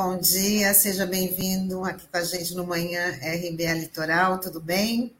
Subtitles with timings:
[0.00, 5.12] Bom dia, seja bem-vindo aqui com a gente no Manhã RBA Litoral, tudo bem?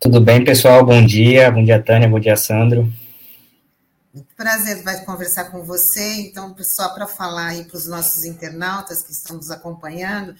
[0.00, 2.90] Tudo bem, pessoal, bom dia, bom dia, Tânia, bom dia, Sandro.
[4.14, 9.02] Muito prazer vai conversar com você, então, só para falar aí para os nossos internautas
[9.02, 10.34] que estão nos acompanhando,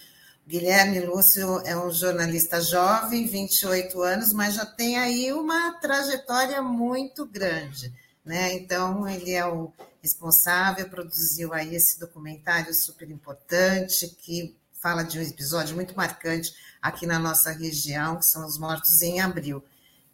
[0.47, 7.27] Guilherme Lúcio é um jornalista jovem, 28 anos, mas já tem aí uma trajetória muito
[7.27, 7.93] grande,
[8.25, 8.55] né?
[8.55, 9.71] Então, ele é o
[10.05, 17.07] responsável, produziu aí esse documentário super importante que fala de um episódio muito marcante aqui
[17.07, 19.65] na nossa região, que são os mortos em abril.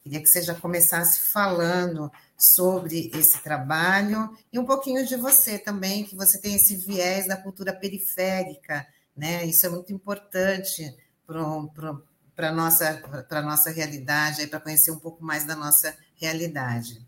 [0.02, 6.06] Queria que você já começasse falando sobre esse trabalho e um pouquinho de você também,
[6.06, 9.46] que você tem esse viés da cultura periférica, né?
[9.46, 10.96] Isso é muito importante
[11.28, 13.04] para a nossa,
[13.44, 17.06] nossa realidade, para conhecer um pouco mais da nossa realidade.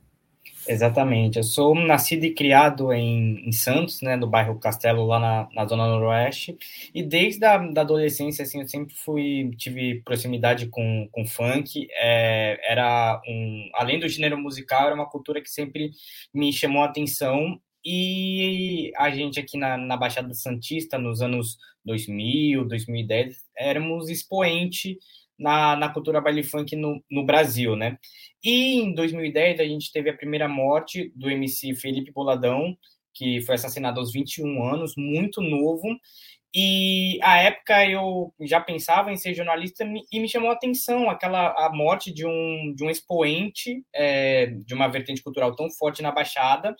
[0.67, 1.37] Exatamente.
[1.37, 5.65] Eu sou nascido e criado em, em Santos, né, no bairro Castelo, lá na, na
[5.65, 6.57] zona noroeste.
[6.93, 11.87] E desde a da adolescência, assim, eu sempre fui tive proximidade com, com funk.
[11.99, 15.91] É, era um, além do gênero musical, era uma cultura que sempre
[16.33, 17.59] me chamou a atenção.
[17.85, 24.97] E a gente aqui na, na Baixada Santista, nos anos 2000, 2010, éramos expoente
[25.37, 27.97] na, na cultura baile funk no, no Brasil, né?
[28.43, 32.77] E em 2010 a gente teve a primeira morte do MC Felipe Boladão,
[33.13, 35.87] que foi assassinado aos 21 anos, muito novo.
[36.55, 41.47] E à época eu já pensava em ser jornalista e me chamou a atenção aquela
[41.65, 46.11] a morte de um, de um expoente é, de uma vertente cultural tão forte na
[46.11, 46.75] Baixada,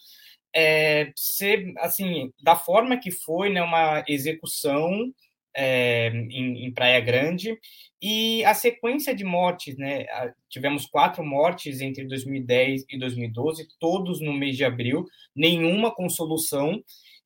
[0.56, 5.12] é, ser assim da forma que foi, né, uma execução
[5.56, 7.58] é, em, em, Praia Grande
[8.02, 10.06] e a sequência de mortes, né?
[10.50, 15.06] Tivemos quatro mortes entre 2010 e 2012, todos no mês de abril,
[15.36, 16.84] nenhuma com solução.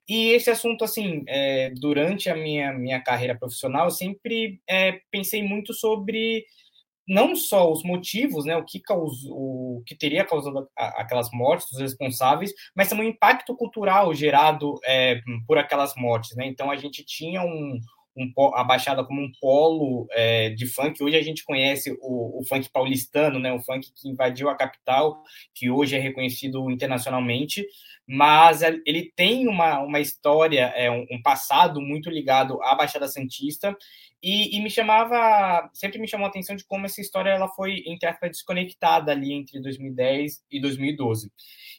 [0.07, 5.43] E esse assunto, assim, é, durante a minha, minha carreira profissional, eu sempre é, pensei
[5.43, 6.45] muito sobre
[7.07, 11.79] não só os motivos, né, o que causou, o que teria causado aquelas mortes, os
[11.79, 16.45] responsáveis, mas também o impacto cultural gerado é, por aquelas mortes, né?
[16.45, 17.79] Então a gente tinha um,
[18.17, 21.01] um, a Baixada como um polo é, de funk.
[21.03, 25.23] Hoje a gente conhece o, o, funk paulistano, né, o funk que invadiu a capital,
[25.53, 27.65] que hoje é reconhecido internacionalmente,
[28.07, 33.77] mas ele tem uma, uma história, é, um, um passado muito ligado à Baixada Santista,
[34.21, 37.83] e, e, me chamava, sempre me chamou a atenção de como essa história ela foi,
[37.85, 41.31] entre desconectada ali entre 2010 e 2012.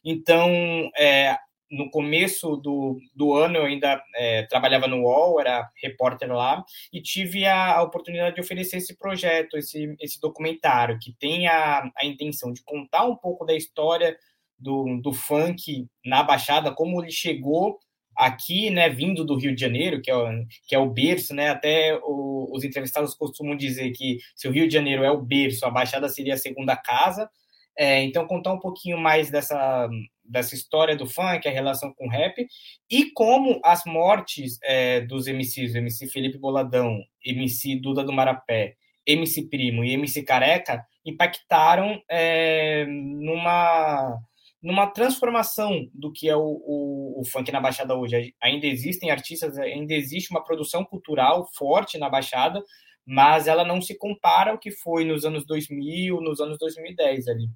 [0.04, 0.48] Então,
[0.96, 1.36] é,
[1.70, 7.00] no começo do, do ano eu ainda é, trabalhava no UOL, era repórter lá, e
[7.00, 12.06] tive a, a, oportunidade de oferecer esse projeto, esse, esse documentário, que tem a, a
[12.06, 14.16] intenção de contar um pouco da história
[14.58, 17.78] do, do funk na Baixada, como ele chegou
[18.16, 20.26] aqui, né, vindo do Rio de Janeiro, que é o,
[20.66, 24.66] que é o berço, né, até o, os entrevistados costumam dizer que se o Rio
[24.66, 27.30] de Janeiro é o berço, a Baixada seria a segunda casa,
[27.78, 29.88] é, então contar um pouquinho mais dessa,
[30.24, 32.44] dessa história do funk, a relação com o rap,
[32.90, 38.74] e como as mortes é, dos MCs, MC Felipe Boladão, MC Duda do Marapé,
[39.06, 44.18] MC Primo e MC Careca, impactaram é, numa,
[44.60, 48.34] numa transformação do que é o, o, o, funk na Baixada hoje.
[48.42, 52.60] Ainda existem artistas, ainda existe uma produção cultural forte na Baixada,
[53.06, 57.48] mas ela não se compara ao que foi nos anos 2000, nos anos 2010 ali.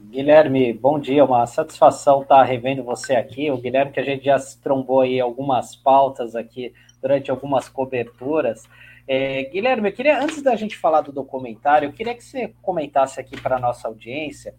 [0.00, 3.50] Guilherme, bom dia, uma satisfação estar revendo você aqui.
[3.50, 8.68] O Guilherme, que a gente já se trombou aí algumas pautas aqui durante algumas coberturas.
[9.06, 13.20] É, Guilherme, eu queria, antes da gente falar do documentário, eu queria que você comentasse
[13.20, 14.54] aqui para a nossa audiência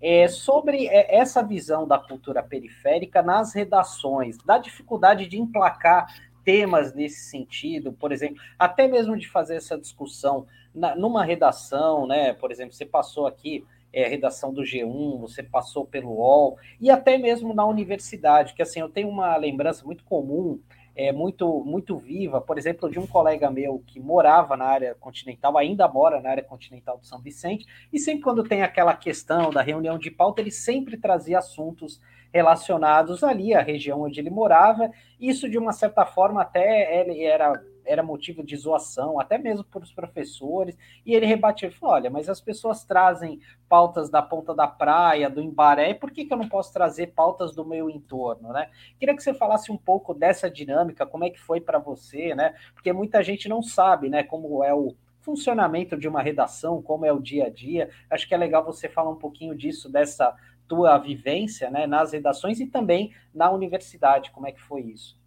[0.00, 6.06] é, sobre é, essa visão da cultura periférica nas redações, da dificuldade de emplacar
[6.44, 12.32] temas nesse sentido, por exemplo, até mesmo de fazer essa discussão na, numa redação, né?
[12.34, 17.16] Por exemplo, você passou aqui é, redação do G1, você passou pelo UOL, e até
[17.16, 20.60] mesmo na universidade, que assim, eu tenho uma lembrança muito comum,
[20.94, 25.58] é, muito, muito viva, por exemplo, de um colega meu que morava na área continental,
[25.58, 29.60] ainda mora na área continental de São Vicente, e sempre quando tem aquela questão da
[29.60, 32.00] reunião de pauta, ele sempre trazia assuntos
[32.32, 34.90] relacionados ali à região onde ele morava,
[35.20, 39.92] isso de uma certa forma até era era motivo de zoação, até mesmo para os
[39.92, 45.30] professores, e ele rebatia, falou, olha, mas as pessoas trazem pautas da ponta da praia,
[45.30, 48.70] do Embaré, por que, que eu não posso trazer pautas do meu entorno, né?
[48.98, 52.54] Queria que você falasse um pouco dessa dinâmica, como é que foi para você, né?
[52.74, 57.12] Porque muita gente não sabe, né, como é o funcionamento de uma redação, como é
[57.12, 57.90] o dia a dia.
[58.08, 60.32] Acho que é legal você falar um pouquinho disso, dessa
[60.68, 64.30] tua vivência né, nas redações e também na universidade.
[64.30, 65.18] Como é que foi isso?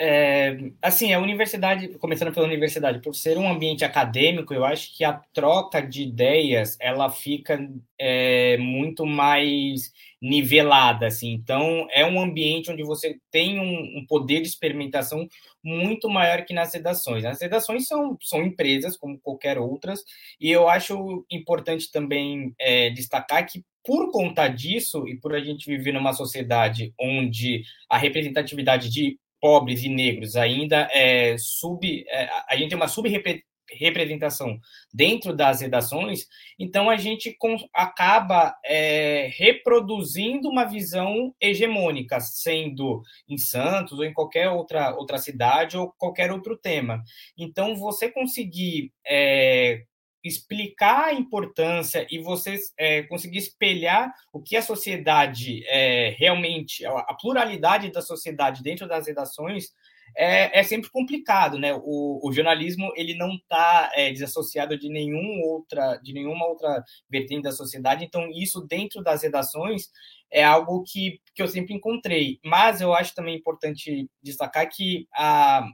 [0.00, 5.02] É, assim, a universidade, começando pela universidade, por ser um ambiente acadêmico, eu acho que
[5.02, 7.58] a troca de ideias ela fica
[7.98, 9.92] é, muito mais
[10.22, 11.32] nivelada, assim.
[11.32, 15.26] Então, é um ambiente onde você tem um, um, poder de experimentação
[15.64, 17.24] muito maior que nas redações.
[17.24, 20.04] As redações são, são empresas, como qualquer outras,
[20.40, 25.66] e eu acho importante também é, destacar que por conta disso, e por a gente
[25.66, 32.04] viver numa sociedade onde a representatividade de pobres e negros ainda é sub.
[32.08, 34.58] É, a gente tem uma subrepresentação
[34.92, 36.26] dentro das redações,
[36.58, 44.12] então a gente com, acaba é, reproduzindo uma visão hegemônica, sendo em Santos ou em
[44.12, 47.02] qualquer outra, outra cidade ou qualquer outro tema.
[47.36, 49.84] Então, você conseguir é,
[50.28, 57.14] explicar a importância e você é, conseguir espelhar o que a sociedade é, realmente, a
[57.14, 59.72] pluralidade da sociedade dentro das redações
[60.16, 61.74] é, é sempre complicado, né?
[61.74, 67.42] O, o jornalismo ele não está é, desassociado de nenhum outra, de nenhuma outra vertente
[67.42, 69.90] da sociedade, então isso dentro das redações
[70.30, 72.38] é algo que, que eu sempre encontrei.
[72.44, 75.66] Mas eu acho também importante destacar que a,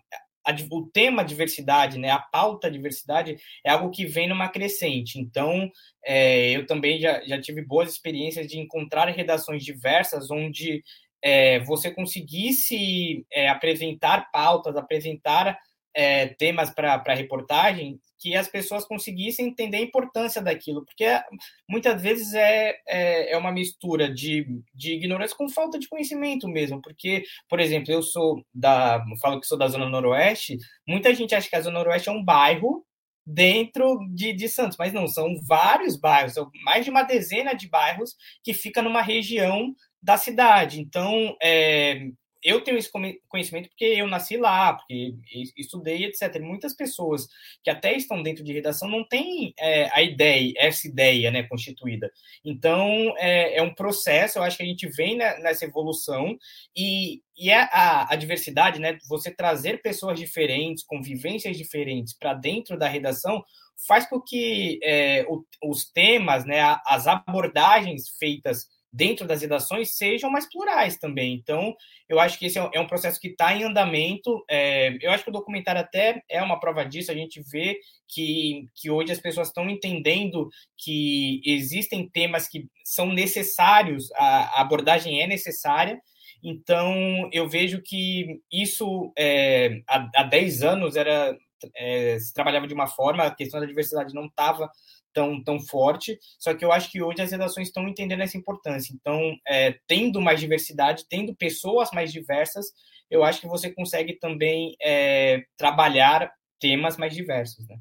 [0.44, 5.19] a, o tema diversidade, né, a pauta diversidade é algo que vem numa crescente.
[5.19, 5.70] Então,
[6.05, 10.82] é, eu também já, já tive boas experiências de encontrar redações diversas onde
[11.23, 15.58] é, você conseguisse é, apresentar pautas, apresentar
[15.94, 21.05] é, temas para reportagem que as pessoas conseguissem entender a importância daquilo, porque
[21.69, 26.81] muitas vezes é, é, é, uma mistura de, de ignorância com falta de conhecimento mesmo,
[26.81, 30.56] porque, por exemplo, eu sou da, falo que sou da Zona Noroeste,
[30.88, 32.85] muita gente acha que a Zona Noroeste é um bairro
[33.26, 37.69] dentro de, de Santos, mas não, são vários bairros, são mais de uma dezena de
[37.69, 40.81] bairros que fica numa região da cidade.
[40.81, 42.08] Então, é,
[42.44, 42.91] eu tenho esse
[43.26, 45.14] conhecimento porque eu nasci lá, porque
[45.56, 46.38] estudei, etc.
[46.41, 47.26] Muitas pessoas
[47.62, 52.12] que até estão dentro de redação não têm é, a ideia, essa ideia né, constituída.
[52.44, 56.37] Então, é, é, um processo, eu acho que a gente vem nessa evolução
[56.76, 62.79] e, e é a, a diversidade, né, você trazer pessoas diferentes, convivências diferentes para dentro
[62.79, 63.43] da redação,
[63.88, 70.31] faz com que é, o, os temas, né, as abordagens feitas dentro das redações sejam
[70.31, 71.35] mais plurais também.
[71.35, 71.75] Então,
[72.08, 74.44] eu acho que esse é um é processo que está em andamento.
[74.49, 77.11] É, eu acho que o documentário até é uma prova disso.
[77.11, 80.49] A gente vê que, que hoje as pessoas estão entendendo
[80.79, 86.00] que existem temas que são necessários, a, a abordagem é necessária.
[86.41, 91.37] Então, eu vejo que isso é, há, há 10 anos era
[91.75, 94.70] é, se trabalhava de uma forma, a questão da diversidade não estava
[95.14, 98.93] tão, tão forte, só que eu acho que hoje as redações estão entendendo essa importância.
[98.93, 99.19] Então,
[99.49, 102.66] é, tendo mais diversidade, tendo pessoas mais diversas,
[103.11, 106.31] eu acho que você consegue também é, trabalhar
[106.61, 107.76] temas mais diversos, né?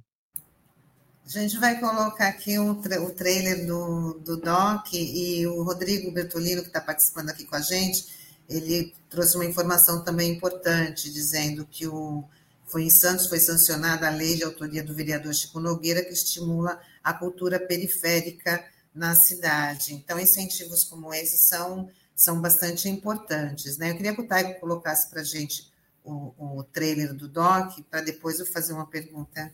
[1.25, 6.11] A gente vai colocar aqui o, tra o trailer do, do Doc e o Rodrigo
[6.11, 8.05] Bertolino, que está participando aqui com a gente,
[8.49, 12.25] ele trouxe uma informação também importante, dizendo que o,
[12.73, 16.81] foi em Santos foi sancionada a lei de autoria do vereador Chico Nogueira, que estimula
[17.03, 19.93] a cultura periférica na cidade.
[19.93, 23.77] Então, incentivos como esse são, são bastante importantes.
[23.77, 23.91] Né?
[23.91, 25.71] Eu queria que o Taigo colocasse para a gente
[26.03, 29.53] o, o trailer do DOC, para depois eu fazer uma pergunta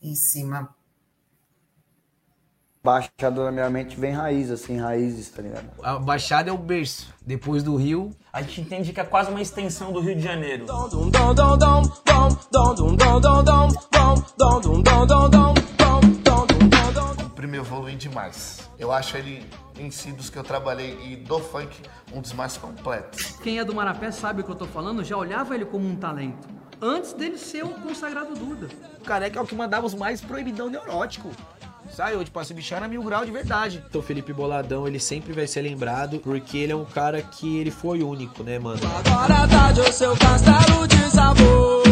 [0.00, 0.72] em cima.
[2.82, 5.68] Baixada na minha mente vem raiz, assim, raízes, tá ligado?
[5.82, 7.12] A Baixada é o berço.
[7.20, 10.64] Depois do Rio, a gente entende que é quase uma extensão do Rio de Janeiro
[17.40, 18.70] primo evolui demais.
[18.78, 19.44] Eu acho ele,
[19.78, 21.80] em si, dos que eu trabalhei e do funk,
[22.12, 23.38] um dos mais completos.
[23.42, 25.96] Quem é do Marapé sabe o que eu tô falando, já olhava ele como um
[25.96, 26.46] talento.
[26.82, 28.68] Antes dele ser o consagrado Duda.
[28.98, 31.30] O careca é o que mandava os mais proibidão neurótico.
[31.88, 33.82] Saiu, tipo, esse bicho era mil grau de verdade.
[33.88, 37.70] Então, Felipe Boladão, ele sempre vai ser lembrado porque ele é um cara que ele
[37.70, 38.80] foi único, né, mano?
[38.98, 41.82] Agora tarde o seu castelo de sabor.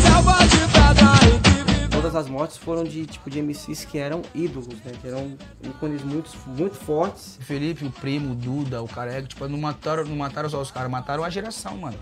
[0.00, 4.68] Selva de pedra e todas as mortes foram de tipo de MCs que eram ídolos,
[4.68, 4.92] né?
[5.00, 7.38] Que eram ícones muito, muito fortes.
[7.42, 10.90] Felipe, o primo, o Duda, o Careca, tipo, não mataram, não mataram só os caras,
[10.90, 11.98] mataram a geração, mano.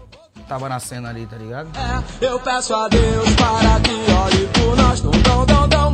[0.49, 1.69] Tava na cena ali, tá ligado?
[1.77, 5.93] É, eu peço a Deus para que olhe por nós, dom, dom, dom,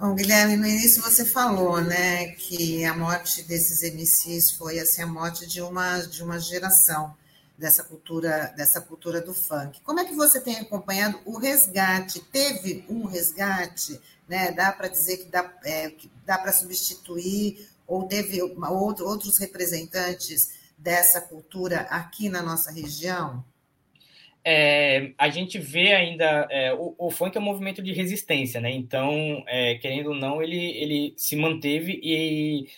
[0.00, 5.06] Bom, Guilherme, no início você falou, né, que a morte desses MCs foi assim a
[5.08, 7.16] morte de uma de uma geração.
[7.58, 9.80] dessa cultura, dessa cultura do funk.
[9.82, 12.20] Como é que você tem acompanhado o resgate?
[12.20, 14.52] Teve um resgate, né?
[14.52, 19.38] Dá para dizer que dá, é, que dá para substituir, ou teve uma, outro, outros
[19.38, 23.44] representantes dessa cultura aqui na nossa região?
[24.44, 28.70] É, a gente vê ainda é, o, o, funk é um movimento de resistência, né?
[28.70, 32.68] Então, é, querendo ou não, ele, ele se manteve e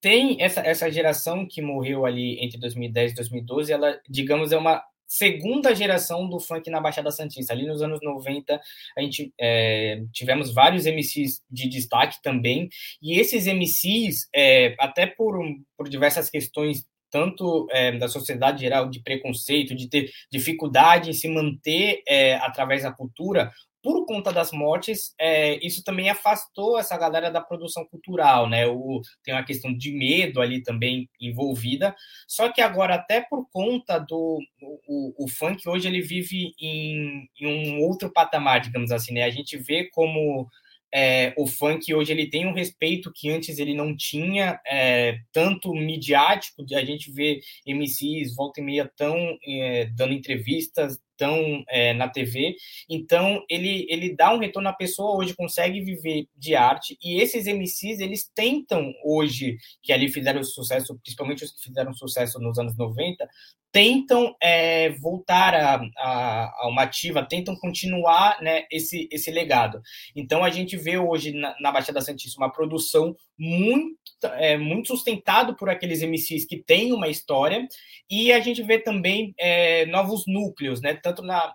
[0.00, 4.82] tem essa, essa geração que morreu ali entre 2010 e 2012, ela, digamos, é uma
[5.10, 7.52] segunda geração do funk na Baixada Santista.
[7.52, 8.60] Ali nos anos 90,
[8.96, 12.68] a gente é, tivemos vários MCs de destaque também,
[13.02, 15.36] e esses MCs, é, até por,
[15.76, 21.28] por diversas questões tanto é, da sociedade geral de preconceito, de ter dificuldade em se
[21.28, 23.50] manter é, através da cultura,
[23.82, 28.66] por conta das mortes, é, isso também afastou essa galera da produção cultural, né?
[28.66, 31.94] O, tem uma questão de medo ali também envolvida.
[32.28, 34.38] Só que agora, até por conta do
[34.86, 39.24] o, o funk, hoje ele vive em, em, um outro patamar, digamos assim, né?
[39.24, 40.46] A gente vê como
[40.92, 45.72] é, o funk hoje ele tem um respeito que antes ele não tinha, é, tanto
[45.72, 49.16] midiático, a gente vê MCs volta e meia tão
[49.46, 52.56] é, dando entrevistas, estão é, na TV.
[52.88, 57.46] Então, ele, ele dá um retorno à pessoa, hoje consegue viver de arte, e esses
[57.46, 62.76] MCs, eles tentam hoje, que ali fizeram sucesso, principalmente os que fizeram sucesso nos anos
[62.76, 63.28] 90,
[63.72, 69.80] tentam é, voltar a, a, a, uma ativa, tentam continuar né, esse, esse legado.
[70.16, 75.56] Então, a gente vê hoje na, na Baixada Santista uma produção muito, é, muito sustentado
[75.56, 77.66] por aqueles MCs que têm uma história,
[78.08, 80.94] e a gente vê também é, novos núcleos, né?
[80.94, 81.54] Tanto na,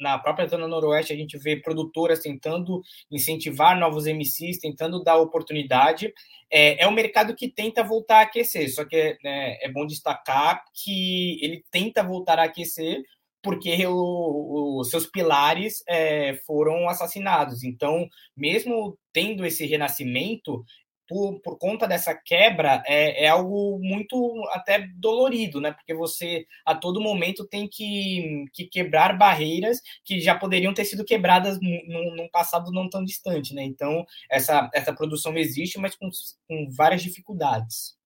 [0.00, 2.80] na própria Zona Noroeste, a gente vê produtoras tentando
[3.10, 6.12] incentivar novos MCs, tentando dar oportunidade.
[6.50, 10.62] É, é um mercado que tenta voltar a aquecer, só que né, é bom destacar
[10.72, 13.02] que ele tenta voltar a aquecer
[13.46, 17.62] porque os seus pilares é, foram assassinados.
[17.62, 20.64] Então, mesmo tendo esse renascimento,
[21.08, 25.72] por, por conta dessa quebra, é, é algo muito até dolorido, né?
[25.72, 31.04] Porque você a todo momento tem que, que quebrar barreiras que já poderiam ter sido
[31.04, 33.62] quebradas num, num passado não tão distante, né?
[33.62, 36.08] Então, essa, essa produção existe, mas com,
[36.48, 37.96] com várias dificuldades.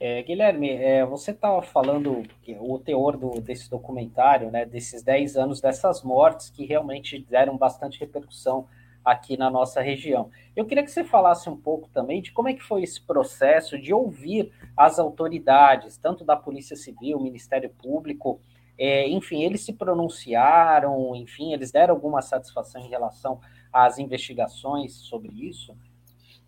[0.00, 2.22] É, Guilherme, é, você estava falando
[2.58, 8.00] o teor do, desse documentário, né, desses 10 anos dessas mortes que realmente deram bastante
[8.00, 8.66] repercussão
[9.04, 10.30] aqui na nossa região.
[10.56, 13.78] Eu queria que você falasse um pouco também de como é que foi esse processo
[13.78, 18.40] de ouvir as autoridades, tanto da Polícia Civil, Ministério Público,
[18.78, 23.40] é, enfim, eles se pronunciaram, enfim, eles deram alguma satisfação em relação
[23.72, 25.76] às investigações sobre isso?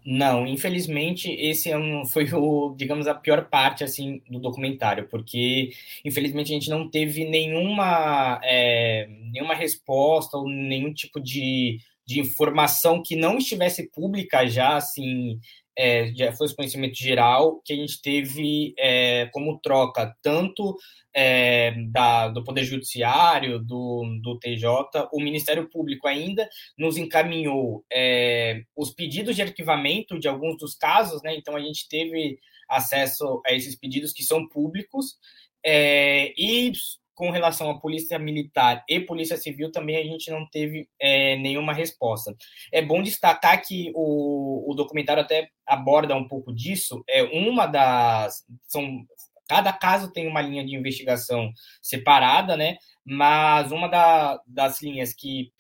[0.05, 5.71] Não, infelizmente esse é foi o, digamos, a pior parte assim do documentário, porque
[6.05, 13.03] infelizmente a gente não teve nenhuma, é, nenhuma resposta ou nenhum tipo de de informação
[13.03, 15.41] que não estivesse pública já, assim,
[15.77, 20.77] é, já fosse conhecimento geral, que a gente teve é, como troca, tanto
[21.15, 26.49] é, da, do Poder Judiciário, do, do TJ, o Ministério Público ainda
[26.79, 31.35] nos encaminhou é, os pedidos de arquivamento de alguns dos casos, né?
[31.37, 35.17] Então a gente teve acesso a esses pedidos que são públicos,
[35.65, 36.73] é, e
[37.17, 41.73] com relação à polícia militar e polícia civil também a gente não teve é, nenhuma
[41.73, 42.37] resposta.
[42.71, 47.03] É bom destacar que o, o documentário até aborda um pouco disso.
[47.09, 49.05] É uma das são
[49.49, 52.77] cada caso tem uma linha de investigação separada, né?
[53.05, 55.53] Mas uma da, das linhas que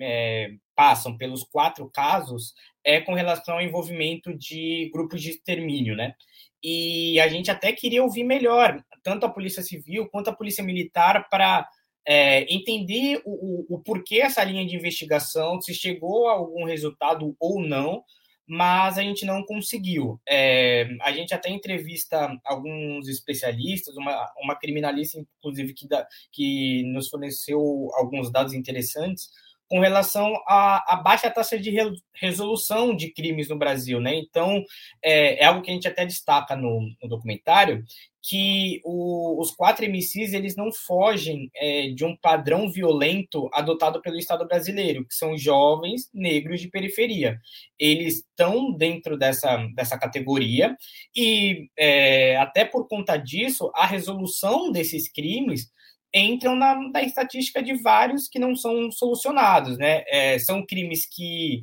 [0.00, 6.14] é, passam pelos quatro casos é com relação ao envolvimento de grupos de extermínio, né?
[6.62, 11.28] E a gente até queria ouvir melhor tanto a Polícia Civil quanto a Polícia Militar
[11.28, 11.68] para
[12.06, 17.36] é, entender o, o, o, porquê essa linha de investigação, se chegou a algum resultado
[17.38, 18.02] ou não,
[18.46, 20.20] mas a gente não conseguiu.
[20.28, 27.08] É, a gente até entrevista alguns especialistas, uma, uma criminalista, inclusive, que, da, que nos
[27.08, 27.60] forneceu
[27.94, 29.30] alguns dados interessantes
[29.66, 31.74] com relação à, baixa taxa de
[32.12, 34.14] resolução de crimes no Brasil, né?
[34.14, 34.62] Então,
[35.02, 37.82] é, é algo que a gente até destaca no, no documentário,
[38.26, 44.16] que o, os quatro MCs eles não fogem é, de um padrão violento adotado pelo
[44.16, 47.38] Estado brasileiro, que são jovens negros de periferia.
[47.78, 50.74] Eles estão dentro dessa, dessa categoria
[51.14, 55.70] e, é, até por conta disso, a resolução desses crimes
[56.14, 59.76] entram na, na estatística de vários que não são solucionados.
[59.76, 60.02] Né?
[60.08, 61.60] É, são crimes que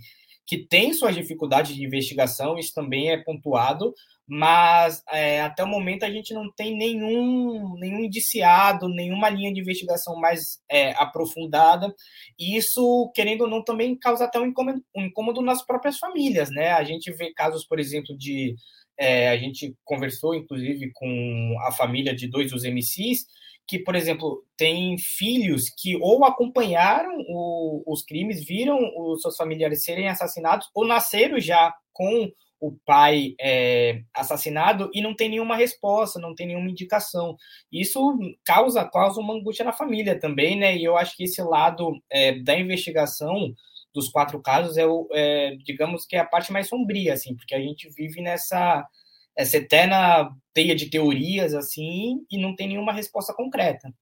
[0.52, 3.94] que tem suas dificuldades de investigação, isso também é pontuado,
[4.28, 9.62] mas é, até o momento a gente não tem nenhum, nenhum indiciado, nenhuma linha de
[9.62, 11.96] investigação mais é, aprofundada,
[12.38, 16.50] e isso, querendo ou não, também causa até um incômodo, um incômodo nas próprias famílias,
[16.50, 16.74] né?
[16.74, 18.54] A gente vê casos, por exemplo, de.
[19.00, 23.26] É, a gente conversou, inclusive, com a família de dois dos MCs,
[23.72, 29.86] que, por exemplo, tem filhos que ou acompanharam o, os crimes, viram os seus familiares
[29.86, 36.20] serem assassinados, ou nasceram já com o pai é, assassinado e não tem nenhuma resposta,
[36.20, 37.38] não tem nenhuma indicação.
[37.72, 40.76] Isso causa, causa uma angústia na família também, né?
[40.76, 43.54] E eu acho que esse lado é, da investigação
[43.96, 47.56] dos quatro casos é, o, é, digamos que é a parte mais sombria, assim, porque
[47.56, 48.86] a gente vive nessa
[49.36, 53.94] essa eterna teia de teorias, assim, e não tem nenhuma resposta concreta.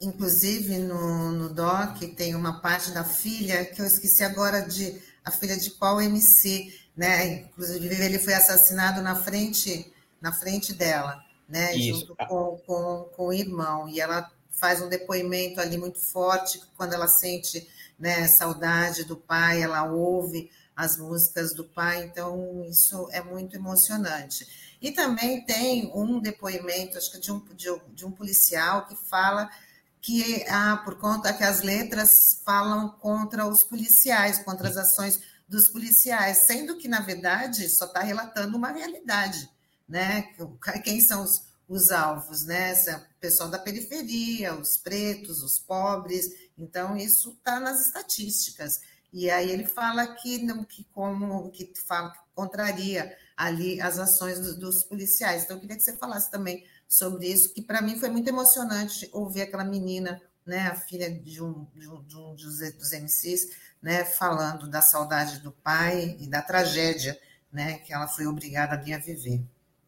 [0.00, 5.30] Inclusive, no, no DOC tem uma parte da filha que eu esqueci agora de a
[5.30, 7.40] filha de qual MC, né?
[7.40, 11.74] Inclusive ele foi assassinado na frente na frente dela, né?
[11.74, 12.00] Isso.
[12.00, 16.94] Junto com, com, com o irmão e ela faz um depoimento ali muito forte quando
[16.94, 23.22] ela sente né, saudade do pai, ela ouve as músicas do pai, então isso é
[23.22, 24.46] muito emocionante.
[24.80, 29.48] E também tem um depoimento, acho que de um, de, de um policial que fala
[30.02, 32.10] que ah, por conta que as letras
[32.44, 35.18] falam contra os policiais, contra as ações
[35.48, 39.48] dos policiais, sendo que, na verdade, só está relatando uma realidade,
[39.88, 40.28] né?
[40.84, 42.72] Quem são os, os alvos, né?
[43.16, 48.80] O pessoal da periferia, os pretos, os pobres, então isso está nas estatísticas.
[49.16, 54.38] E aí ele fala que não, que como que fala que contraria ali as ações
[54.38, 55.44] dos, dos policiais.
[55.44, 59.08] Então eu queria que você falasse também sobre isso, que para mim foi muito emocionante
[59.14, 63.56] ouvir aquela menina, né, a filha de um, de um, de um dos, dos MCs,
[63.80, 67.18] né, falando da saudade do pai e da tragédia
[67.50, 69.40] né, que ela foi obrigada a viver.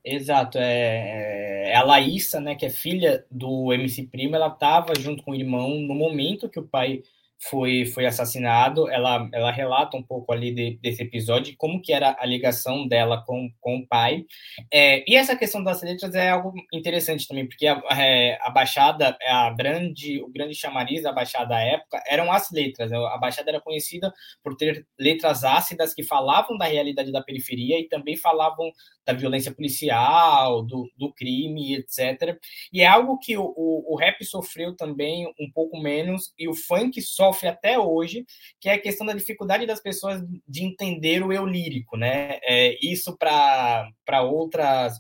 [0.03, 5.23] Exato, é, é a Laísa, né, que é filha do MC Primo, ela estava junto
[5.23, 7.03] com o irmão no momento que o pai
[7.41, 8.89] foi, foi assassinado.
[8.91, 13.23] Ela, ela relata um pouco ali de, desse episódio, como que era a ligação dela
[13.25, 14.25] com, com o pai.
[14.73, 19.17] É, e essa questão das letras é algo interessante também, porque a, é, a Baixada,
[19.27, 22.93] a grande, o grande chamariz da Baixada da época eram as letras.
[22.93, 27.89] A Baixada era conhecida por ter letras ácidas que falavam da realidade da periferia e
[27.89, 28.71] também falavam
[29.07, 32.39] da violência policial, do, do crime, etc.
[32.71, 36.55] E é algo que o, o, o rap sofreu também um pouco menos e o
[36.55, 38.25] funk sofre até hoje,
[38.61, 42.39] que é a questão da dificuldade das pessoas de entender o eu lírico, né?
[42.43, 44.23] É, isso para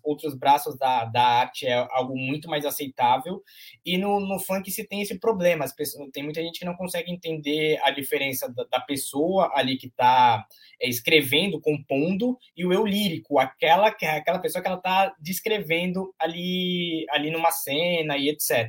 [0.05, 3.43] outros braços da, da arte é algo muito mais aceitável
[3.85, 6.77] e no, no funk se tem esse problema, as pessoas, tem muita gente que não
[6.77, 10.47] consegue entender a diferença da, da pessoa ali que está
[10.81, 16.15] é, escrevendo, compondo e o eu lírico, aquela que aquela pessoa que ela está descrevendo
[16.19, 18.69] ali, ali numa cena e etc.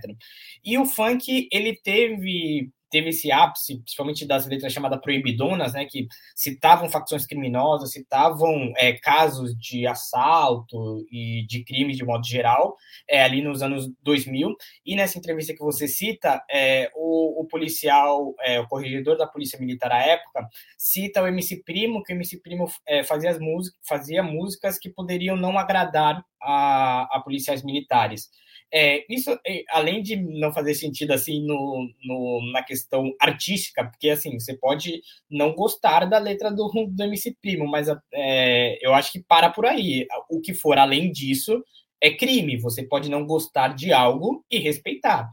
[0.64, 6.08] E o funk, ele teve teve esse ápice, principalmente das letras chamadas proibidonas, né, que
[6.36, 12.76] citavam facções criminosas, citavam é, casos de assalto e de crimes de modo geral,
[13.08, 14.56] é, ali nos anos 2000.
[14.86, 19.60] E nessa entrevista que você cita, é, o, o, policial, é, o corregedor da polícia
[19.60, 20.48] militar à época,
[20.78, 24.90] cita o MC Primo, que o MC Primo é, fazia, as músicas, fazia músicas que
[24.90, 28.30] poderiam não agradar a, a policiais militares.
[28.72, 34.10] É, isso, é, além de não fazer sentido assim no, no, na questão artística, porque
[34.10, 39.12] assim, você pode não gostar da letra do, do MC Primo, mas é, eu acho
[39.12, 40.06] que para por aí.
[40.30, 41.64] O que for além disso
[42.02, 42.58] é crime.
[42.58, 45.32] Você pode não gostar de algo e respeitar.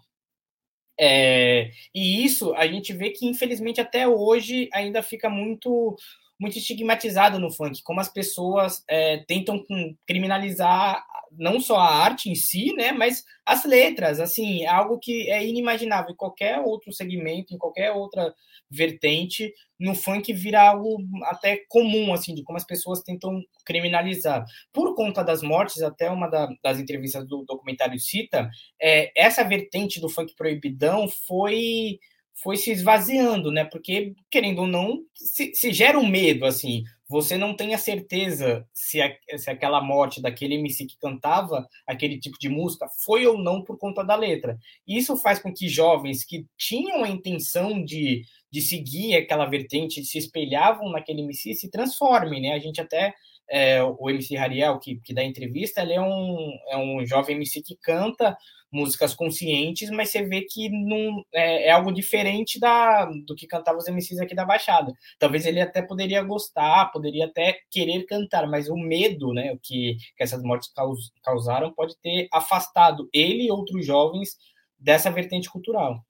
[0.99, 5.95] É, e isso a gente vê que, infelizmente, até hoje ainda fica muito
[6.39, 9.65] muito estigmatizado no funk, como as pessoas é, tentam
[10.07, 11.05] criminalizar
[11.39, 15.45] não só a arte em si, né, mas as letras, assim, é algo que é
[15.47, 18.35] inimaginável em qualquer outro segmento, em qualquer outra
[18.71, 24.45] vertente, no funk vira algo até comum, assim, de como as pessoas tentam criminalizar.
[24.73, 28.49] Por conta das mortes, até uma da, das entrevistas do documentário cita,
[28.81, 31.99] é, essa vertente do funk proibidão foi
[32.43, 33.65] foi se esvaziando, né?
[33.65, 36.85] Porque, querendo ou não, se, se gera um medo, assim.
[37.09, 42.19] Você não tem a certeza se, a, se aquela morte daquele MC que cantava aquele
[42.19, 44.59] tipo de música foi ou não por conta da letra.
[44.87, 50.19] Isso faz com que jovens que tinham a intenção de, de seguir aquela vertente, se
[50.19, 52.53] espelhavam naquele MC, se transformem, né?
[52.55, 53.15] A gente até
[53.49, 57.63] é, o MC Hariel, que, que dá entrevista, ele é um, é um jovem MC
[57.63, 58.37] que canta
[58.71, 63.81] músicas conscientes, mas você vê que não é, é, algo diferente da, do que cantavam
[63.81, 64.93] os MCs aqui da Baixada.
[65.19, 70.23] Talvez ele até poderia gostar, poderia até querer cantar, mas o medo né, que, que
[70.23, 74.37] essas mortes caus, causaram pode ter afastado ele e outros jovens
[74.79, 76.05] dessa vertente cultural.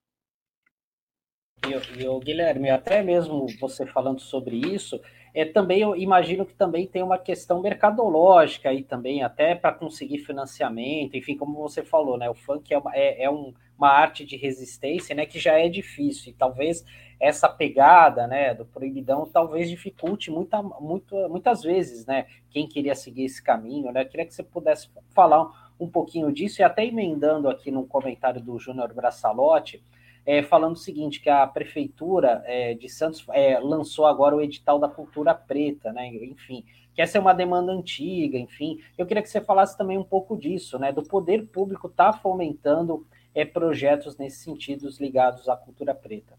[1.99, 5.01] E o Guilherme, até mesmo você falando sobre isso,
[5.37, 10.21] é, também eu imagino que também tem uma questão mercadológica aí também, até para conseguir
[10.21, 12.31] financiamento, enfim, como você falou, né?
[12.31, 15.27] O funk é uma, é, é um, uma arte de resistência, né?
[15.27, 16.83] Que já é difícil, e talvez
[17.21, 22.25] essa pegada, né, do proibidão talvez dificulte muita, muito, muitas vezes, né?
[22.49, 24.05] Quem queria seguir esse caminho, né?
[24.05, 28.41] Eu queria que você pudesse falar um, pouquinho disso, e até emendando aqui no comentário
[28.41, 29.83] do Júnior Braçalotti,
[30.27, 34.79] é, falando o seguinte, que a prefeitura é, de Santos é, lançou agora o edital
[34.79, 36.09] da cultura preta, né?
[36.09, 38.81] Enfim, que essa é uma demanda antiga, enfim.
[38.99, 40.91] Eu queria que você falasse também um pouco disso, né?
[40.91, 46.37] Do poder público estar tá fomentando é, projetos nesses sentidos ligados à cultura preta.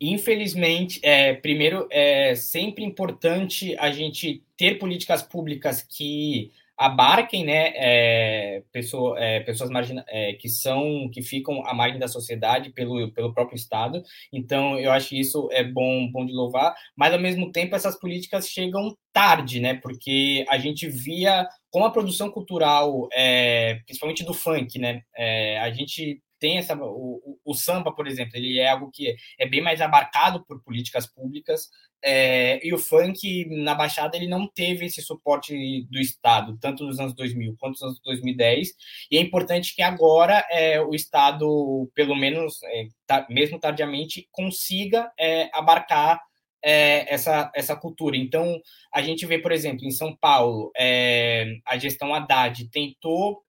[0.00, 6.50] Infelizmente, é, primeiro, é sempre importante a gente ter políticas públicas que
[6.80, 12.08] abarquem né, é, pessoa, é, pessoas margina, é, que são que ficam à margem da
[12.08, 14.02] sociedade pelo, pelo próprio Estado.
[14.32, 18.00] Então, eu acho que isso é bom, bom de louvar, mas ao mesmo tempo essas
[18.00, 19.74] políticas chegam tarde, né?
[19.74, 25.02] Porque a gente via como a produção cultural, é, principalmente do funk, né?
[25.14, 29.46] É, a gente tem essa o, o, samba, por exemplo, ele é algo que é
[29.46, 31.68] bem mais abarcado por políticas públicas
[32.02, 36.98] é, e o funk na Baixada ele não teve esse suporte do Estado, tanto nos
[36.98, 38.70] anos 2000 quanto nos anos 2010.
[39.10, 45.12] E é importante que agora é, o Estado, pelo menos, é, tá, mesmo tardiamente, consiga
[45.18, 46.20] é, abarcar
[46.62, 48.16] é, essa, essa cultura.
[48.16, 48.60] Então,
[48.92, 53.42] a gente vê, por exemplo, em São Paulo, é, a gestão Haddad tentou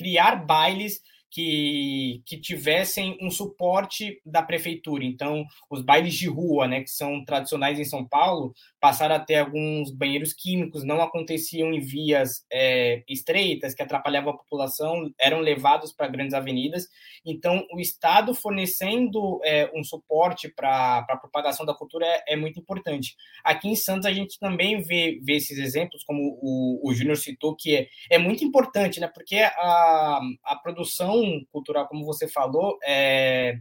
[0.00, 5.04] criar bailes que, que tivessem um suporte da prefeitura.
[5.04, 9.36] Então, os bailes de rua, né, que são tradicionais em São Paulo, passaram a ter
[9.36, 15.92] alguns banheiros químicos, não aconteciam em vias é, estreitas, que atrapalhavam a população, eram levados
[15.92, 16.88] para grandes avenidas.
[17.24, 22.58] Então, o Estado fornecendo é, um suporte para a propagação da cultura é, é, muito
[22.58, 23.16] importante.
[23.44, 27.54] Aqui em Santos, a gente também vê, vê esses exemplos, como o, o Júnior citou,
[27.54, 33.58] que é, é muito importante, né, porque a, a produção cultural, como você falou, é,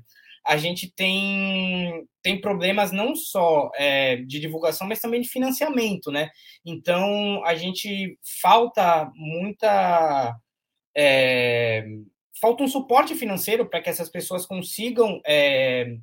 [0.49, 6.31] a gente tem, tem problemas não só é, de divulgação, mas também de financiamento, né?
[6.65, 10.35] Então, a gente falta muita.
[10.97, 11.85] É,
[12.41, 15.95] falta um suporte financeiro para que essas pessoas consigam é,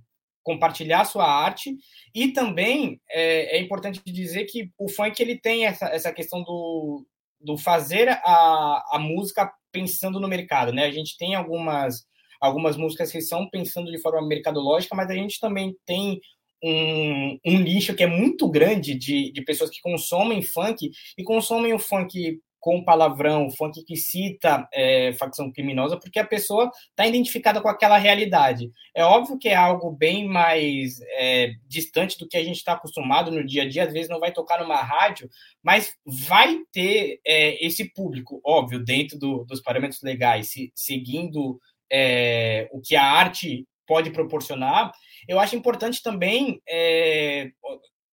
[0.45, 1.77] compartilhar sua arte
[2.15, 7.05] e também é, é, importante dizer que o funk ele tem essa, essa questão do,
[7.41, 10.85] do fazer a, a música pensando no mercado, né?
[10.85, 12.07] A gente tem algumas
[12.41, 16.21] algumas músicas que são pensando de forma mercadológica, mas a gente também tem
[16.63, 21.73] um, um nicho que é muito grande de, de pessoas que consomem funk e consomem
[21.73, 27.61] o funk com palavrão, funk que cita é, facção criminosa, porque a pessoa está identificada
[27.61, 28.73] com aquela realidade.
[28.93, 33.31] É óbvio que é algo bem mais é, distante do que a gente está acostumado
[33.31, 35.31] no dia a dia, às vezes não vai tocar numa rádio,
[35.63, 42.69] mas vai ter é, esse público, óbvio, dentro do, dos parâmetros legais, se, seguindo é,
[42.73, 44.93] o que a arte pode proporcionar.
[45.29, 47.51] Eu acho importante também, é,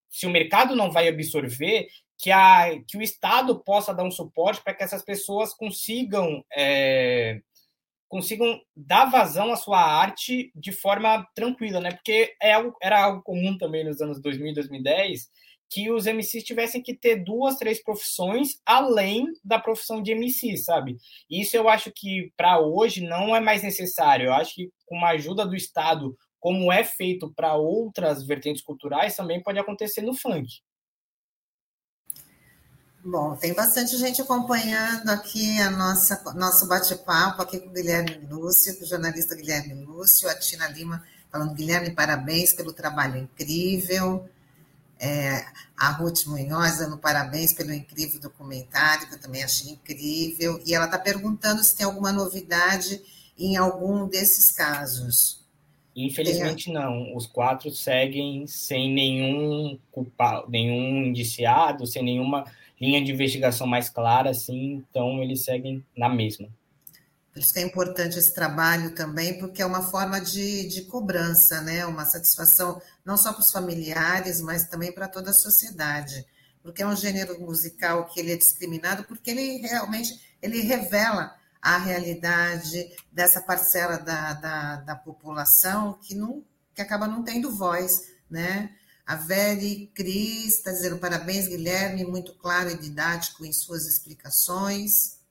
[0.10, 4.64] se o mercado não vai absorver, que, a, que o Estado possa dar um suporte
[4.64, 7.42] para que essas pessoas consigam é,
[8.08, 11.92] consigam dar vazão à sua arte de forma tranquila, né?
[11.92, 15.30] Porque é algo, era algo comum também nos anos 2000 e 2010
[15.74, 20.98] que os MCs tivessem que ter duas, três profissões além da profissão de MC, sabe?
[21.28, 24.28] Isso eu acho que para hoje não é mais necessário.
[24.28, 29.16] Eu acho que com uma ajuda do Estado, como é feito para outras vertentes culturais,
[29.16, 30.48] também pode acontecer no funk.
[33.04, 38.78] Bom, tem bastante gente acompanhando aqui a nossa nosso bate-papo aqui com o Guilherme Lúcio,
[38.78, 44.30] com o jornalista Guilherme Lúcio, a Tina Lima falando, Guilherme, parabéns pelo trabalho incrível.
[45.04, 50.62] É, a Ruth Munhoz dando parabéns pelo incrível documentário, que eu também achei incrível.
[50.66, 53.02] E ela está perguntando se tem alguma novidade
[53.38, 55.44] em algum desses casos.
[55.96, 56.74] Infelizmente tem...
[56.74, 57.16] não.
[57.16, 62.46] Os quatro seguem sem nenhum culpado, nenhum indiciado, sem nenhuma
[62.80, 66.48] linha de investigação mais clara, assim, então eles seguem na mesma.
[67.34, 71.62] Por isso que é importante esse trabalho também, porque é uma forma de, de cobrança,
[71.62, 71.84] né?
[71.84, 76.24] Uma satisfação não só para os familiares, mas também para toda a sociedade.
[76.62, 81.78] Porque é um gênero musical que ele é discriminado, porque ele realmente ele revela a
[81.78, 86.44] realidade dessa parcela da, da, da população que, não,
[86.76, 88.70] que acaba não tendo voz, né?
[89.08, 95.23] A Veri Cris está dizendo parabéns, Guilherme, muito claro e didático em suas explicações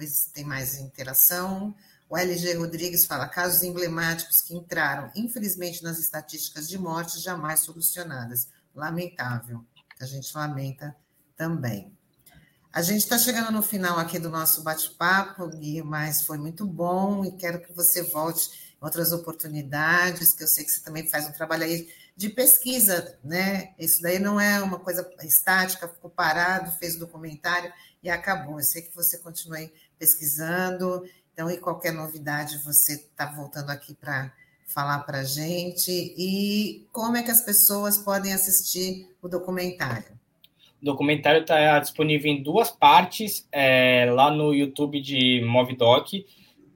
[0.00, 1.74] se tem mais interação.
[2.08, 8.48] O LG Rodrigues fala: casos emblemáticos que entraram, infelizmente, nas estatísticas de morte, jamais solucionadas.
[8.74, 9.64] Lamentável.
[10.00, 10.96] A gente lamenta
[11.36, 11.92] também.
[12.72, 17.22] A gente está chegando no final aqui do nosso bate-papo, Gui, mas foi muito bom
[17.22, 21.26] e quero que você volte em outras oportunidades, que eu sei que você também faz
[21.26, 23.74] um trabalho aí de pesquisa, né?
[23.78, 28.58] Isso daí não é uma coisa estática, ficou parado, fez documentário e acabou.
[28.58, 29.58] Eu sei que você continua
[29.98, 34.32] pesquisando, então, e qualquer novidade, você está voltando aqui para
[34.66, 35.90] falar para a gente.
[35.90, 40.20] E como é que as pessoas podem assistir o documentário?
[40.80, 46.12] O documentário está disponível em duas partes, é, lá no YouTube de Movidoc,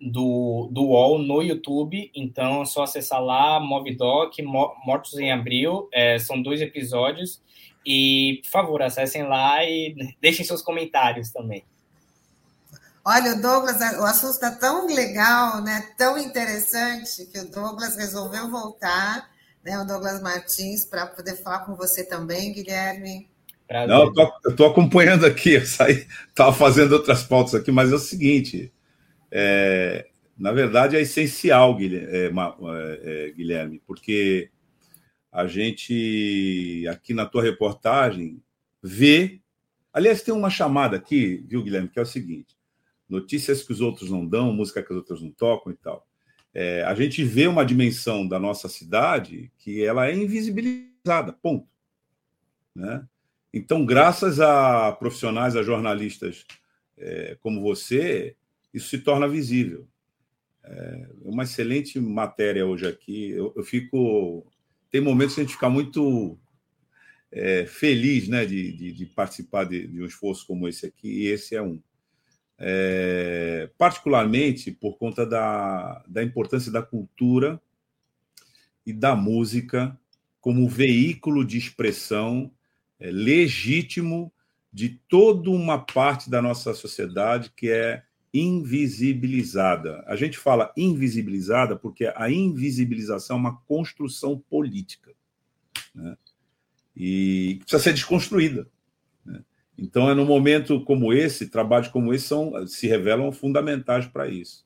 [0.01, 2.11] do, do UOL no YouTube.
[2.15, 5.89] Então, é só acessar lá, Movidoc, Mortos em Abril.
[5.93, 7.43] É, são dois episódios.
[7.87, 11.65] E, por favor, acessem lá e deixem seus comentários também.
[13.05, 15.91] Olha, o Douglas, o assunto está tão legal, né?
[15.97, 19.31] tão interessante, que o Douglas resolveu voltar,
[19.65, 19.79] né?
[19.79, 23.31] o Douglas Martins, para poder falar com você também, Guilherme.
[23.69, 23.89] Prazer.
[23.89, 24.13] Não,
[24.45, 28.73] eu estou acompanhando aqui, eu estava fazendo outras pautas aqui, mas é o seguinte,
[29.31, 34.51] é, na verdade é essencial, Guilherme, é, é, é, Guilherme, porque
[35.37, 38.43] a gente, aqui na tua reportagem,
[38.83, 39.43] vê.
[39.93, 42.57] Aliás, tem uma chamada aqui, viu, Guilherme, que é o seguinte:
[43.07, 46.09] notícias que os outros não dão, música que os outros não tocam e tal.
[46.55, 51.69] É, a gente vê uma dimensão da nossa cidade que ela é invisibilizada, ponto.
[52.75, 53.07] Né?
[53.53, 56.47] Então, graças a profissionais, a jornalistas
[56.97, 58.35] é, como você,
[58.73, 59.87] isso se torna visível.
[60.65, 63.33] É uma excelente matéria hoje aqui.
[63.33, 64.47] Eu, eu fico.
[64.97, 66.39] Tem momentos que a gente fica muito
[67.31, 71.27] é, feliz né, de, de, de participar de, de, um esforço como esse aqui, e
[71.27, 71.79] esse é um.
[72.59, 77.61] É, particularmente por conta da, da importância da cultura
[78.87, 79.95] e da música
[80.41, 82.51] como veículo de expressão
[82.99, 84.33] é, legítimo
[84.73, 90.05] de toda uma parte da nossa sociedade que é invisibilizada.
[90.07, 95.13] A gente fala invisibilizada porque a invisibilização é uma construção política
[95.95, 96.17] né?
[96.95, 98.69] e precisa ser desconstruída.
[99.79, 104.65] Então, é no momento como esse, trabalhos como esse são, se revelam fundamentais para isso.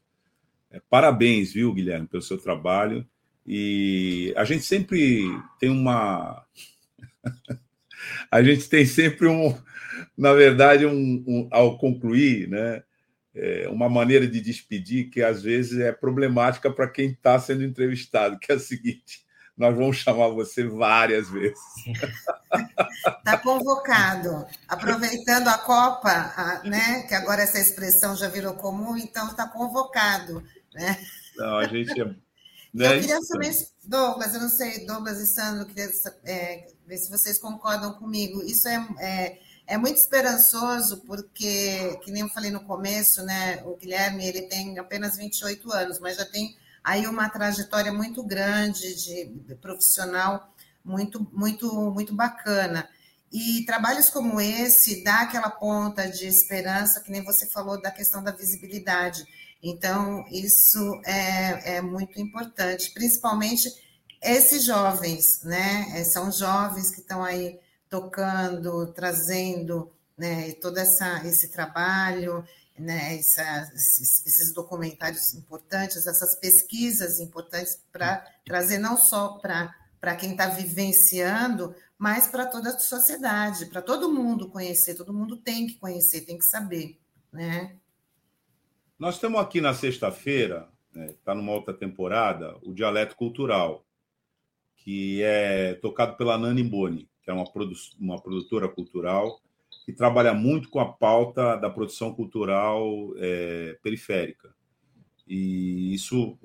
[0.71, 3.05] É, parabéns, viu, Guilherme, pelo seu trabalho.
[3.45, 5.25] E a gente sempre
[5.59, 6.45] tem uma.
[8.31, 9.53] a gente tem sempre um,
[10.17, 12.85] na verdade, um, um ao concluir, né,
[13.35, 18.39] é uma maneira de despedir que às vezes é problemática para quem está sendo entrevistado,
[18.39, 19.25] que é a seguinte:
[19.57, 21.59] nós vamos chamar você várias vezes.
[23.19, 24.47] Está convocado.
[24.67, 27.03] Aproveitando a Copa, né?
[27.03, 30.43] Que agora essa expressão já virou comum, então está convocado.
[30.75, 30.99] Né?
[31.37, 32.15] Não, a gente é.
[32.73, 32.99] Né?
[32.99, 33.51] Eu queria saber,
[33.85, 35.91] Douglas, eu não sei, Douglas e Sandro, queria
[36.23, 38.45] é, ver se vocês concordam comigo.
[38.45, 39.39] Isso é, é,
[39.71, 43.63] é, muito esperançoso, porque, que nem eu falei no começo, né?
[43.65, 48.95] O Guilherme ele tem apenas 28 anos, mas já tem aí uma trajetória muito grande
[48.95, 50.53] de profissional
[50.85, 52.89] muito muito muito bacana.
[53.33, 58.25] E trabalhos como esse dá aquela ponta de esperança, que nem você falou da questão
[58.25, 59.25] da visibilidade.
[59.63, 63.69] Então, isso é, é muito importante, principalmente
[64.21, 66.03] esses jovens, né?
[66.05, 67.59] São jovens que estão aí
[67.91, 72.45] tocando, trazendo né, todo essa, esse trabalho,
[72.79, 80.31] né, essa, esses, esses, documentários importantes, essas pesquisas importantes para trazer não só para quem
[80.33, 85.75] está vivenciando, mas para toda a sociedade, para todo mundo conhecer, todo mundo tem que
[85.75, 86.99] conhecer, tem que saber.
[87.33, 87.77] Né?
[88.99, 93.85] Nós estamos aqui na sexta-feira, está né, tá numa outra temporada, o Dialeto Cultural,
[94.77, 99.41] que é tocado pela Nani Boni, que é uma, produ uma produtora cultural
[99.85, 104.55] que trabalha muito com a pauta da produção cultural é, periférica.
[105.27, 106.39] E isso,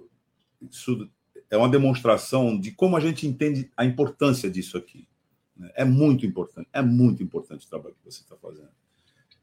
[0.62, 1.10] isso
[1.50, 5.08] é uma demonstração de como a gente entende a importância disso aqui.
[5.56, 5.72] Né?
[5.76, 8.70] É muito importante, é muito importante o trabalho que você está fazendo.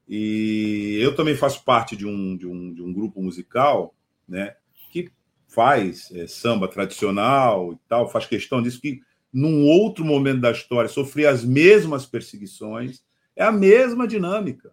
[0.09, 3.95] E eu também faço parte de um, de um, de um grupo musical,
[4.29, 4.57] né?
[4.91, 5.11] Que
[5.47, 9.01] faz é, samba tradicional e tal, faz questão disso, que
[9.33, 13.03] num outro momento da história sofria as mesmas perseguições,
[13.35, 14.73] é a mesma dinâmica.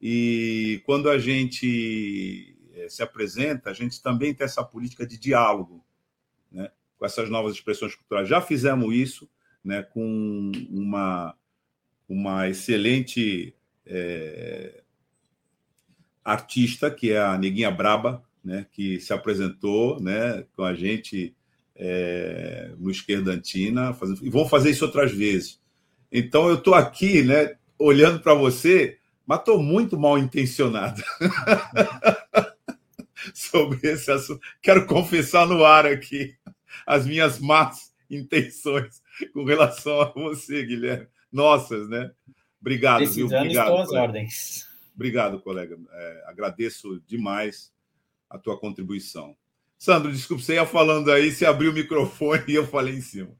[0.00, 5.84] E quando a gente é, se apresenta, a gente também tem essa política de diálogo
[6.50, 8.28] né, com essas novas expressões culturais.
[8.28, 9.28] Já fizemos isso
[9.62, 11.36] né, com uma,
[12.08, 13.54] uma excelente
[13.86, 14.82] é,
[16.24, 21.36] artista, que é a Neguinha Braba, né, que se apresentou né, com a gente
[21.84, 25.60] é, no Esquerdantina, fazendo, e vão fazer isso outras vezes.
[26.12, 31.02] Então, eu estou aqui né, olhando para você, mas estou muito mal intencionado
[33.34, 34.40] sobre esse assunto.
[34.62, 36.36] Quero confessar no ar aqui
[36.86, 41.08] as minhas más intenções com relação a você, Guilherme.
[41.32, 42.12] Nossas, né?
[42.60, 43.38] Obrigado, Precisando viu?
[43.40, 43.94] Obrigado.
[43.94, 44.68] ordens.
[44.94, 45.76] Obrigado, colega.
[45.90, 47.72] É, agradeço demais
[48.30, 49.36] a tua contribuição.
[49.82, 53.30] Sandro, desculpe, você ia falando aí, você abriu o microfone e eu falei em cima.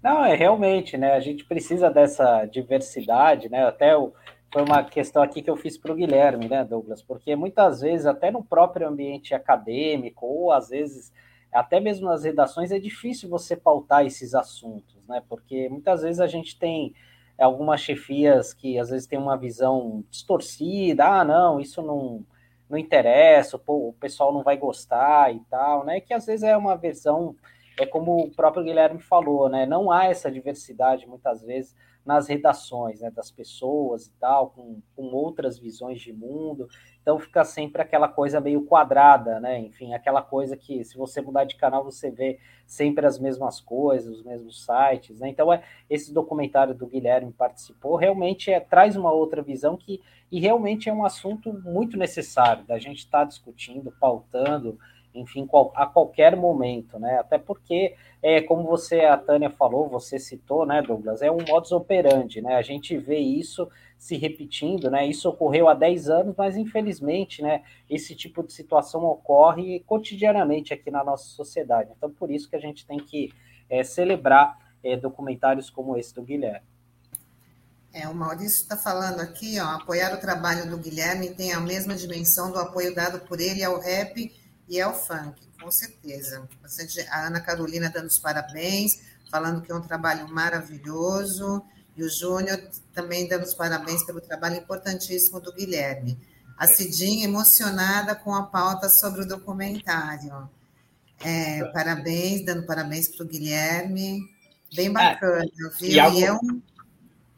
[0.00, 1.14] Não, é realmente, né?
[1.14, 3.66] A gente precisa dessa diversidade, né?
[3.66, 4.12] Até o,
[4.52, 7.02] foi uma questão aqui que eu fiz para o Guilherme, né, Douglas?
[7.02, 11.12] Porque muitas vezes, até no próprio ambiente acadêmico, ou às vezes
[11.52, 15.20] até mesmo nas redações, é difícil você pautar esses assuntos, né?
[15.28, 16.94] Porque muitas vezes a gente tem
[17.36, 22.24] algumas chefias que às vezes tem uma visão distorcida, ah, não, isso não,
[22.68, 26.00] não interessa, o pessoal não vai gostar e tal, né?
[26.00, 27.34] Que às vezes é uma versão,
[27.78, 29.64] é como o próprio Guilherme falou, né?
[29.66, 35.02] Não há essa diversidade muitas vezes nas redações, né, das pessoas e tal, com, com
[35.08, 36.66] outras visões de mundo.
[37.02, 39.58] Então fica sempre aquela coisa meio quadrada, né?
[39.58, 44.16] Enfim, aquela coisa que se você mudar de canal você vê sempre as mesmas coisas,
[44.16, 45.28] os mesmos sites, né?
[45.28, 50.40] Então é esse documentário do Guilherme participou realmente é, traz uma outra visão que e
[50.40, 54.78] realmente é um assunto muito necessário da gente estar tá discutindo, pautando
[55.14, 57.18] enfim, qual, a qualquer momento, né?
[57.18, 61.72] Até porque, é, como você, a Tânia falou, você citou, né, Douglas, é um modus
[61.72, 62.54] operandi, né?
[62.54, 63.68] A gente vê isso
[63.98, 65.06] se repetindo, né?
[65.06, 70.90] Isso ocorreu há 10 anos, mas infelizmente, né, esse tipo de situação ocorre cotidianamente aqui
[70.90, 71.90] na nossa sociedade.
[71.96, 73.32] Então, por isso que a gente tem que
[73.68, 76.66] é, celebrar é, documentários como esse do Guilherme.
[77.92, 81.94] É, o Maurício está falando aqui, ó, apoiar o trabalho do Guilherme tem a mesma
[81.94, 84.30] dimensão do apoio dado por ele ao rap
[84.68, 86.48] e é o funk, com certeza.
[87.10, 89.00] A Ana Carolina dando os parabéns,
[89.30, 91.62] falando que é um trabalho maravilhoso,
[91.96, 92.60] e o Júnior
[92.92, 96.18] também dando os parabéns pelo trabalho importantíssimo do Guilherme.
[96.56, 100.48] A Cidinha emocionada com a pauta sobre o documentário.
[101.20, 104.20] É, parabéns, dando parabéns para o Guilherme.
[104.74, 105.90] Bem bacana, é, viu?
[105.90, 106.18] E, algo...
[106.18, 106.62] e é um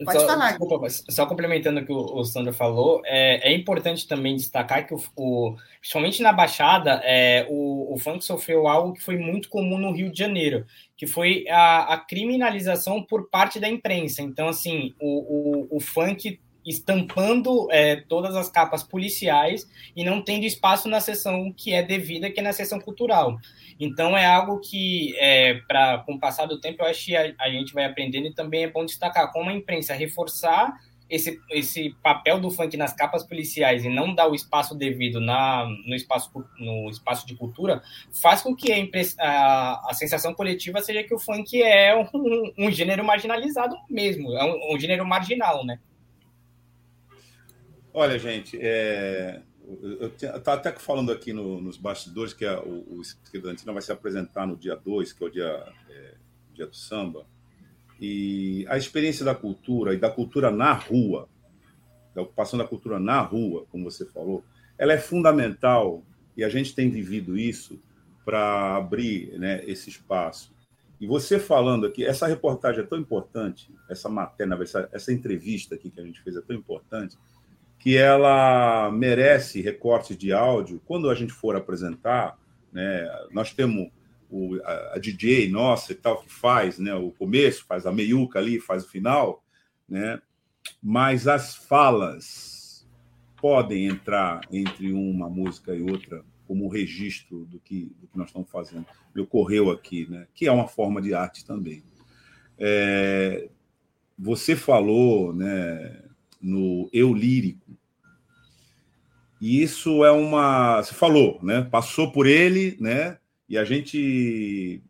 [0.05, 0.51] Pode só, falar.
[0.51, 4.95] Desculpa, só complementando o que o, o Sandro falou, é, é importante também destacar que,
[4.95, 9.79] o, o principalmente na Baixada, é, o, o funk sofreu algo que foi muito comum
[9.79, 10.65] no Rio de Janeiro,
[10.97, 14.23] que foi a, a criminalização por parte da imprensa.
[14.23, 20.45] Então, assim, o, o, o funk estampando é, todas as capas policiais e não tendo
[20.45, 23.39] espaço na seção que é devida, que é na seção cultural.
[23.79, 27.35] Então é algo que, é, para com o passar do tempo, eu acho que a,
[27.41, 31.97] a, gente vai aprendendo e também é bom destacar como a imprensa reforçar esse, esse
[32.03, 36.31] papel do funk nas capas policiais e não dar o espaço devido na, no, espaço,
[36.59, 38.77] no espaço de cultura, faz com que a,
[39.19, 44.45] a, a sensação coletiva seja que o funk é um, um gênero marginalizado mesmo, é
[44.45, 45.81] um, um gênero marginal, né?
[47.93, 49.43] Olha, gente, é,
[49.83, 53.91] eu estava até falando aqui no, nos bastidores que a, o, o Esquerdantina vai se
[53.91, 56.15] apresentar no dia 2, que é o dia, é,
[56.55, 57.27] dia do samba,
[58.01, 61.29] e a experiência da cultura e da cultura na rua,
[62.15, 64.45] da ocupação da cultura na rua, como você falou,
[64.79, 66.03] ela é fundamental
[66.37, 67.81] e a gente tem vivido isso
[68.25, 70.55] para abrir né, esse espaço.
[71.01, 75.91] E você falando aqui, essa reportagem é tão importante, essa matéria, essa, essa entrevista aqui
[75.91, 77.17] que a gente fez é tão importante,
[77.81, 82.39] que ela merece recortes de áudio quando a gente for apresentar.
[82.71, 83.91] Né, nós temos
[84.31, 88.39] o, a, a, DJ nossa e tal que faz né, o começo, faz a meiuca
[88.39, 89.43] ali, faz o final,
[89.89, 90.21] né,
[90.81, 92.87] mas as falas
[93.41, 98.27] podem entrar entre uma música e outra como um registro do que, do que nós
[98.27, 98.85] estamos fazendo.
[99.15, 101.83] Me ocorreu aqui, né, que é uma forma de arte também.
[102.59, 103.49] É,
[104.19, 106.10] você falou, né,
[106.41, 107.77] no eu lírico.
[109.41, 110.83] E isso é uma.
[110.83, 111.63] Você falou, né?
[111.63, 113.19] Passou por ele, né?
[113.49, 114.83] E a gente.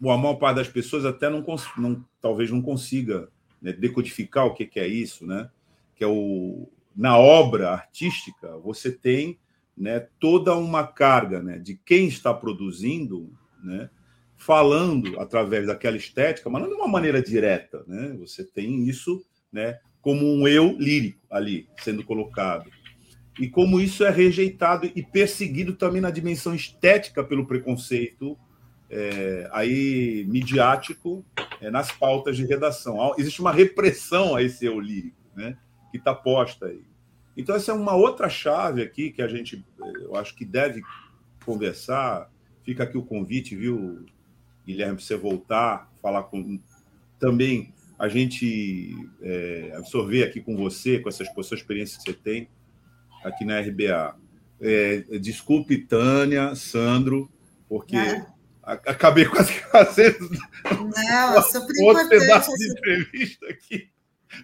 [0.00, 1.44] a maior parte das pessoas até não,
[1.76, 3.28] não talvez não consiga
[3.60, 5.50] né, decodificar o que, que é isso, né?
[5.96, 6.68] Que é o.
[6.94, 9.38] na obra artística, você tem
[9.76, 13.90] né, toda uma carga né, de quem está produzindo, né,
[14.36, 17.82] falando através daquela estética, mas não de uma maneira direta.
[17.86, 18.14] Né?
[18.20, 22.70] Você tem isso né, como um eu lírico ali sendo colocado.
[23.40, 28.38] E como isso é rejeitado e perseguido também na dimensão estética pelo preconceito
[28.90, 31.24] é, aí midiático
[31.60, 33.14] é, nas pautas de redação.
[33.18, 35.56] Existe uma repressão a esse eu lírico, né,
[35.90, 36.84] que está posta aí.
[37.36, 39.64] Então, essa é uma outra chave aqui que a gente,
[40.02, 40.82] eu acho que deve
[41.44, 42.30] conversar.
[42.62, 44.04] Fica aqui o convite, viu,
[44.64, 46.60] Guilherme, para você voltar, falar com.
[47.18, 52.12] Também a gente é, absorver aqui com você, com essa, com essa experiência que você
[52.12, 52.48] tem
[53.24, 54.16] aqui na RBA.
[54.60, 57.30] É, desculpe, Tânia, Sandro,
[57.68, 58.26] porque é.
[58.62, 60.30] acabei quase fazendo
[60.64, 63.90] Não, é outro pedaço de entrevista aqui.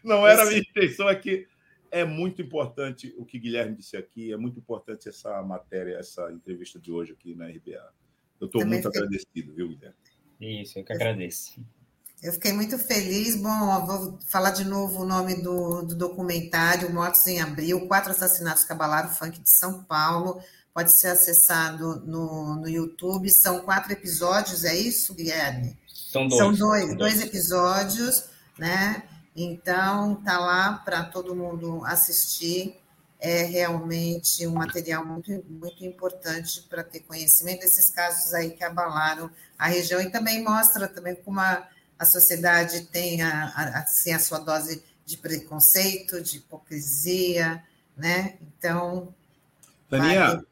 [0.05, 1.46] Não era a minha intenção aqui
[1.90, 6.78] é muito importante o que Guilherme disse aqui, é muito importante essa matéria, essa entrevista
[6.78, 7.92] de hoje aqui na RBA.
[8.40, 9.03] Eu estou muito fiquei...
[9.03, 9.96] agradecido, viu, Guilherme?
[10.40, 11.61] Isso, eu que agradeço.
[12.22, 13.34] Eu fiquei muito feliz.
[13.34, 18.64] Bom, vou falar de novo o nome do, do documentário, Mortos em Abril, Quatro Assassinatos
[18.64, 20.42] que Abalaram o Funk de São Paulo.
[20.74, 23.30] Pode ser acessado no, no YouTube.
[23.30, 25.78] São quatro episódios, é isso, Guilherme?
[25.86, 26.38] São dois.
[26.38, 28.24] São dois, dois episódios,
[28.58, 29.02] né?
[29.34, 32.76] Então, tá lá para todo mundo assistir.
[33.18, 39.30] É realmente um material muito, muito importante para ter conhecimento desses casos aí que abalaram
[39.58, 41.68] a região e também mostra também como a,
[42.01, 47.62] a sociedade tem a, a, assim, a sua dose de preconceito, de hipocrisia,
[47.94, 48.38] né?
[48.40, 49.14] Então.
[49.90, 50.42] Tania,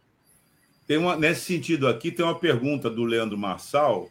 [0.87, 4.11] tem uma, nesse sentido aqui, tem uma pergunta do Leandro Marçal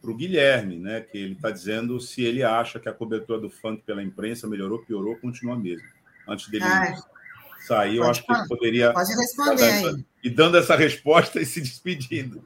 [0.00, 1.02] para o Guilherme, né?
[1.02, 4.78] Que ele está dizendo se ele acha que a cobertura do funk pela imprensa melhorou,
[4.78, 5.86] piorou, continua mesmo.
[6.26, 6.64] Antes dele
[7.66, 8.90] sair, eu acho que ele poderia.
[8.94, 10.04] Pode responder aí.
[10.24, 12.42] E dando essa resposta e se despedindo.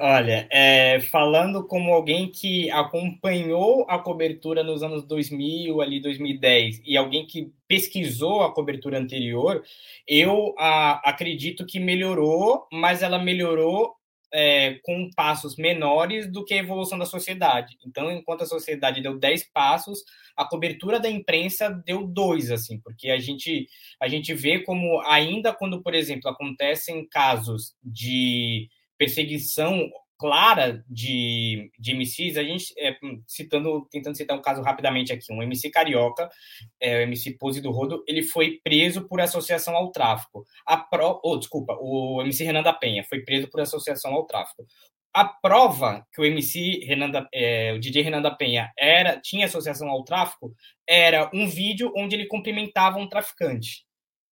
[0.00, 6.96] Olha, é, falando como alguém que acompanhou a cobertura nos anos 2000, ali 2010, e
[6.96, 9.64] alguém que pesquisou a cobertura anterior,
[10.06, 13.96] eu a, acredito que melhorou, mas ela melhorou
[14.32, 17.76] é, com passos menores do que a evolução da sociedade.
[17.86, 20.02] Então, enquanto a sociedade deu 10 passos,
[20.36, 23.68] a cobertura da imprensa deu dois, assim, porque a gente,
[24.00, 29.90] a gente vê como ainda quando, por exemplo, acontecem casos de perseguição
[30.22, 32.96] clara de, de MCs, a gente, é,
[33.26, 36.28] citando, tentando citar um caso rapidamente aqui, um MC carioca,
[36.80, 40.44] é, o MC Pose do Rodo, ele foi preso por associação ao tráfico.
[40.64, 44.64] A pro, oh, desculpa, o MC Renan da Penha foi preso por associação ao tráfico.
[45.12, 49.46] A prova que o MC Renan da, é, o DJ Renan da Penha era tinha
[49.46, 50.54] associação ao tráfico
[50.88, 53.84] era um vídeo onde ele cumprimentava um traficante.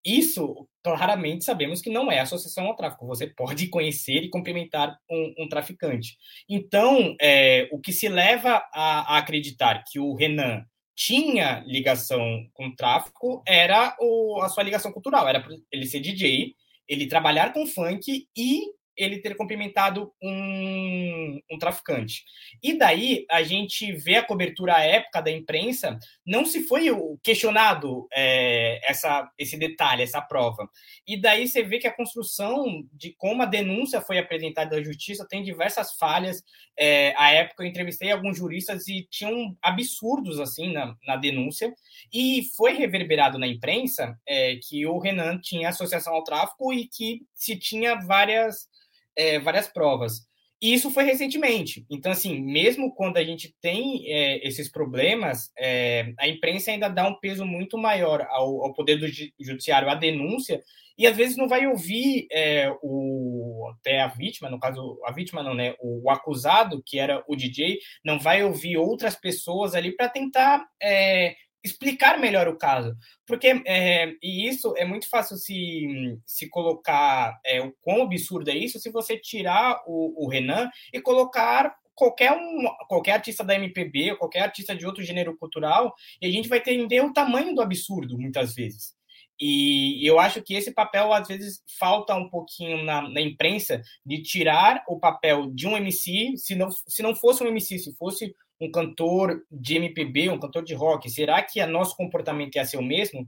[0.05, 3.05] Isso, claramente, sabemos que não é associação ao tráfico.
[3.05, 6.17] Você pode conhecer e cumprimentar um, um traficante.
[6.49, 12.67] Então, é, o que se leva a, a, acreditar que o Renan tinha ligação com
[12.67, 15.27] o tráfico era o, a sua ligação cultural.
[15.27, 16.55] Era ele ser DJ,
[16.87, 18.61] ele trabalhar com funk e
[18.95, 22.23] ele ter cumprimentado um, um, traficante.
[22.61, 26.87] E daí a gente vê a cobertura à época da imprensa, não se foi
[27.23, 30.69] questionado é, essa, esse detalhe, essa prova.
[31.07, 35.27] E daí você vê que a construção de como a denúncia foi apresentada à justiça
[35.27, 36.43] tem diversas falhas.
[36.77, 41.73] É, à época eu entrevistei alguns juristas e tinham absurdos assim na, na denúncia,
[42.13, 47.21] e foi reverberado na imprensa é, que o Renan tinha associação ao tráfico e que
[47.33, 48.69] se tinha várias
[49.15, 50.29] é, várias provas.
[50.61, 51.85] E isso foi recentemente.
[51.89, 57.07] Então, assim, mesmo quando a gente tem é, esses problemas, é, a imprensa ainda dá
[57.07, 59.07] um peso muito maior ao, ao, poder do
[59.43, 60.61] judiciário, à denúncia,
[60.95, 65.41] e às vezes não vai ouvir é, o, até a vítima, no caso, a vítima
[65.41, 65.73] não, né?
[65.79, 70.63] O, o acusado, que era o DJ, não vai ouvir outras pessoas ali para tentar
[70.79, 72.95] é, explicar melhor o caso.
[73.25, 78.55] Porque, é, e isso é muito fácil se, se colocar é, o quão absurdo é
[78.55, 84.15] isso se você tirar o, o Renan e colocar qualquer, um, qualquer artista da MPB
[84.15, 88.17] qualquer artista de outro gênero cultural e a gente vai entender o tamanho do absurdo,
[88.17, 88.95] muitas vezes.
[89.39, 94.21] E eu acho que esse papel, às vezes, falta um pouquinho na, na, imprensa de
[94.21, 98.35] tirar o papel de um MC, se não, se não fosse um MC, se fosse
[98.61, 102.77] um cantor de MPB, um cantor de rock, será que o nosso comportamento ia ser
[102.77, 103.27] o mesmo?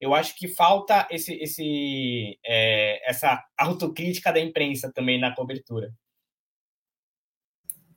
[0.00, 5.94] Eu acho que falta esse, esse, é, essa autocrítica da imprensa também na cobertura.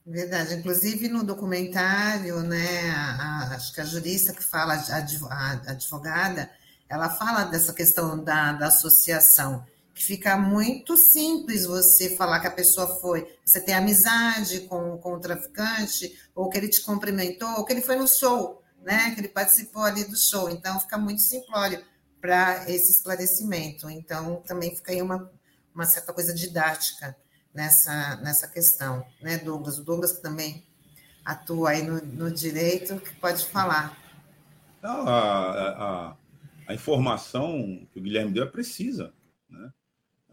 [0.06, 0.54] Verdade.
[0.54, 6.52] Inclusive no documentário, né, a, a, acho que a jurista que fala, a advogada,
[6.88, 9.66] ela fala dessa questão da, da associação,
[9.96, 13.34] que fica muito simples você falar que a pessoa foi.
[13.46, 17.82] Você tem amizade com, com o traficante, ou que ele te cumprimentou, ou que ele
[17.82, 19.16] foi no show, né?
[19.16, 20.50] Que ele participou ali do show.
[20.50, 21.82] Então, fica muito simplório
[22.20, 23.89] para esse esclarecimento.
[23.89, 25.32] Então, também fica aí uma,
[25.74, 27.16] uma certa coisa didática
[27.54, 29.80] nessa, nessa questão, né, Douglas?
[29.80, 30.68] O Douglas que também
[31.24, 33.98] atua aí no, no direito, que pode falar.
[34.84, 36.16] A,
[36.68, 39.14] a, informação que o Guilherme deu é precisa.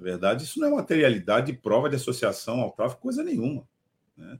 [0.02, 3.64] Na verdade, isso não é materialidade de prova de associação ao tráfico, coisa nenhuma.
[4.16, 4.36] Né?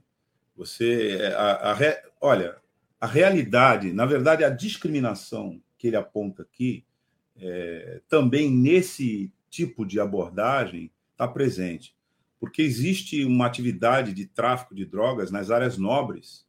[0.57, 1.17] Você.
[1.37, 1.77] A, a,
[2.19, 2.57] olha,
[2.99, 6.85] a realidade, na verdade, a discriminação que ele aponta aqui
[7.37, 11.95] é, também nesse tipo de abordagem está presente,
[12.41, 16.45] porque existe uma atividade de tráfico de drogas nas áreas nobres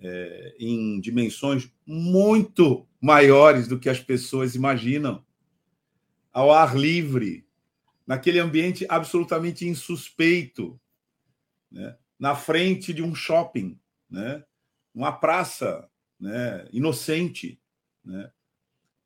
[0.00, 5.24] é, em dimensões muito maiores do que as pessoas imaginam,
[6.30, 7.47] ao ar livre,
[8.08, 10.80] naquele ambiente absolutamente insuspeito,
[11.70, 11.94] né?
[12.18, 13.78] na frente de um shopping,
[14.08, 14.42] né?
[14.94, 15.86] uma praça
[16.18, 16.66] né?
[16.72, 17.60] inocente.
[18.02, 18.32] Né?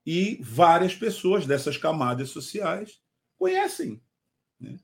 [0.06, 3.02] E várias pessoas dessas camadas sociais
[3.36, 4.00] conhecem,
[4.60, 4.78] né?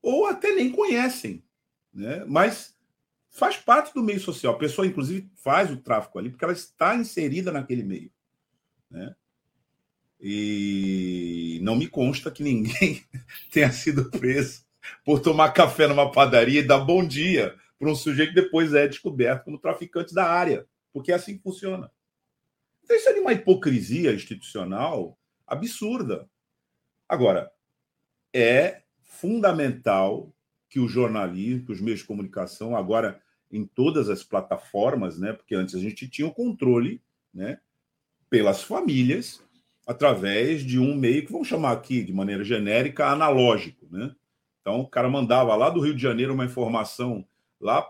[0.00, 1.44] ou até nem conhecem,
[1.92, 2.24] né?
[2.24, 2.74] mas
[3.28, 4.54] faz parte do meio social.
[4.54, 8.10] A pessoa, inclusive, faz o tráfico ali porque ela está inserida naquele meio.
[8.90, 9.14] Né?
[10.20, 13.04] E não me consta que ninguém
[13.50, 14.64] tenha sido preso
[15.04, 18.88] por tomar café numa padaria e dar bom dia para um sujeito que depois é
[18.88, 21.90] descoberto como traficante da área, porque é assim que funciona.
[22.82, 26.28] Então, isso é uma hipocrisia institucional absurda.
[27.08, 27.50] Agora,
[28.32, 30.32] é fundamental
[30.68, 35.32] que o jornalismo, que os meios de comunicação, agora em todas as plataformas, né?
[35.32, 37.02] Porque antes a gente tinha o controle,
[37.32, 37.58] né?
[38.28, 39.42] Pelas famílias,
[39.86, 44.14] através de um meio que vamos chamar aqui de maneira genérica analógico, né?
[44.60, 47.24] Então o cara mandava lá do Rio de Janeiro uma informação
[47.60, 47.88] lá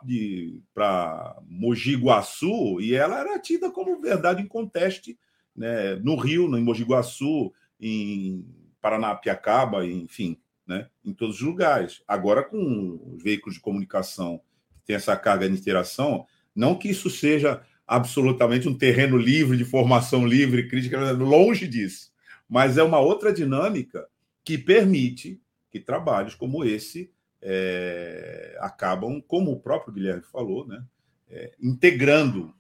[0.75, 5.19] para Mogi Guaçu e ela era tida como verdade em conteste
[5.57, 8.47] né, no Rio, no, Mogi Guaçu, em
[8.81, 12.03] Paranapiacaba, enfim, né, em todos os lugares.
[12.07, 14.41] Agora, com os veículos de comunicação
[14.75, 19.65] que tem essa carga de interação, não que isso seja absolutamente um terreno livre de
[19.65, 22.11] formação livre, crítica, longe disso,
[22.49, 24.07] mas é uma outra dinâmica
[24.45, 27.11] que permite que trabalhos como esse
[27.41, 30.83] é, acabam, como o próprio Guilherme falou, né,
[31.29, 32.55] é, integrando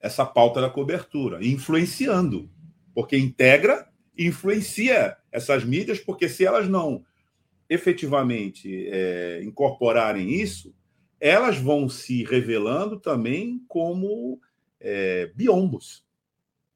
[0.00, 2.50] essa pauta da cobertura, influenciando,
[2.94, 7.04] porque integra e influencia essas mídias, porque se elas não
[7.68, 10.74] efetivamente é, incorporarem isso,
[11.20, 14.40] elas vão se revelando também como
[14.80, 16.04] é, biombos,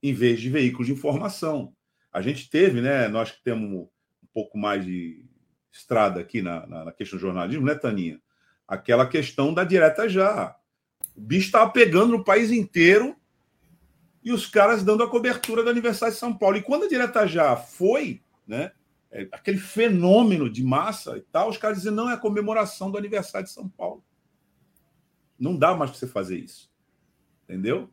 [0.03, 1.73] em vez de veículos de informação.
[2.13, 3.09] A gente teve, né?
[3.09, 3.89] Nós que temos um
[4.33, 5.25] pouco mais de
[5.71, 8.21] estrada aqui na, na, na questão do jornalismo, né, Taninha?
[8.67, 10.57] Aquela questão da direta já.
[11.17, 13.17] O bicho estava pegando no país inteiro
[14.23, 16.57] e os caras dando a cobertura do aniversário de São Paulo.
[16.57, 18.73] E quando a direta já foi, né?
[19.11, 22.99] É, aquele fenômeno de massa e tal, os caras dizem, não, é a comemoração do
[22.99, 24.05] aniversário de São Paulo.
[25.39, 26.71] Não dá mais para você fazer isso.
[27.45, 27.89] Entendeu?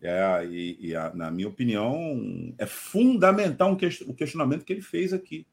[0.00, 5.12] É, e, e a, na minha opinião, é fundamental um o questionamento que ele fez
[5.12, 5.46] aqui.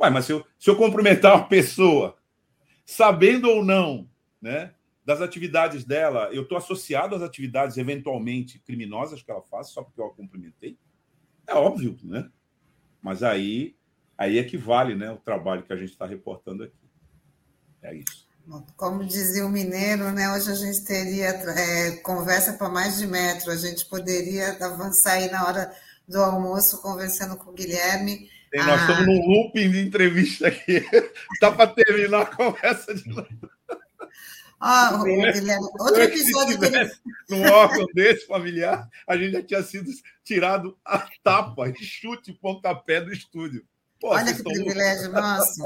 [0.00, 2.16] Ué, mas se eu, se eu cumprimentar uma pessoa,
[2.86, 4.08] sabendo ou não,
[4.40, 4.74] né,
[5.04, 10.00] das atividades dela, eu estou associado às atividades eventualmente criminosas que ela faz, só porque
[10.00, 10.78] eu a cumprimentei?
[11.46, 12.30] É óbvio, né?
[13.02, 13.76] Mas aí,
[14.16, 16.88] aí é que vale né, o trabalho que a gente está reportando aqui.
[17.82, 18.29] É isso.
[18.76, 20.32] Como dizia o mineiro, né?
[20.32, 23.50] Hoje a gente teria é, conversa para mais de metro.
[23.50, 25.72] A gente poderia avançar aí na hora
[26.08, 28.90] do almoço conversando com o Guilherme tem, nós ah.
[28.90, 30.84] estamos num looping de entrevista aqui.
[31.40, 33.28] Dá para terminar a conversa de novo.
[34.58, 36.90] Ah, Guilherme, outro episódio dele.
[37.30, 39.90] Num órgão desse familiar, a gente já tinha sido
[40.24, 43.64] tirado a tapa, chute, pontapé do estúdio.
[44.00, 45.62] Pô, Olha que privilégio, nosso.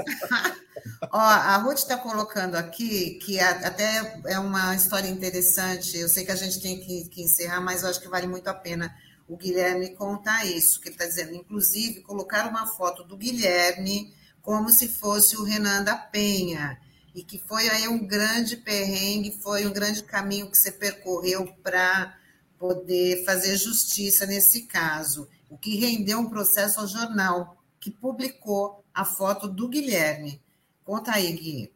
[1.12, 5.96] Ó, a Ruth está colocando aqui que até é uma história interessante.
[5.96, 8.48] Eu sei que a gente tem que, que encerrar, mas eu acho que vale muito
[8.48, 8.94] a pena
[9.28, 14.12] o Guilherme contar isso, que ele está dizendo, inclusive, colocar uma foto do Guilherme
[14.42, 16.78] como se fosse o Renan da Penha,
[17.14, 22.14] e que foi aí um grande perrengue, foi um grande caminho que você percorreu para
[22.58, 27.53] poder fazer justiça nesse caso, o que rendeu um processo ao jornal,
[27.84, 30.40] que publicou a foto do Guilherme.
[30.82, 31.70] Conta aí, Gui.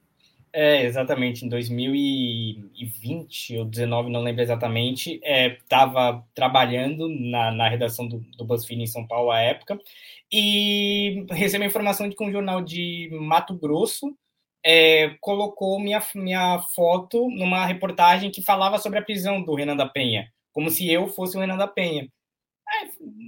[0.51, 8.09] É, exatamente, em 2020 ou 2019, não lembro exatamente, estava é, trabalhando na, na redação
[8.09, 9.79] do, do BuzzFeed em São Paulo à época,
[10.33, 14.17] e recebi a informação de que um jornal de Mato Grosso
[14.65, 19.87] é, colocou minha, minha foto numa reportagem que falava sobre a prisão do Renan da
[19.87, 22.09] Penha, como se eu fosse o Renan da Penha.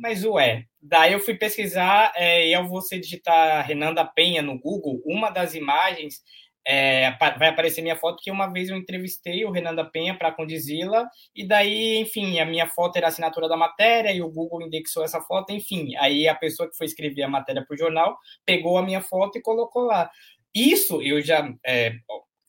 [0.00, 4.58] Mas ué, daí eu fui pesquisar é, e ao você digitar Renan da Penha no
[4.58, 6.22] Google, uma das imagens
[6.66, 10.32] é, vai aparecer minha foto, porque uma vez eu entrevistei o Renan da Penha para
[10.32, 15.02] conduzi-la, e daí, enfim, a minha foto era assinatura da matéria, e o Google indexou
[15.02, 15.96] essa foto, enfim.
[15.96, 19.38] Aí a pessoa que foi escrever a matéria para o jornal pegou a minha foto
[19.38, 20.10] e colocou lá.
[20.54, 21.48] Isso eu já.
[21.64, 21.94] É,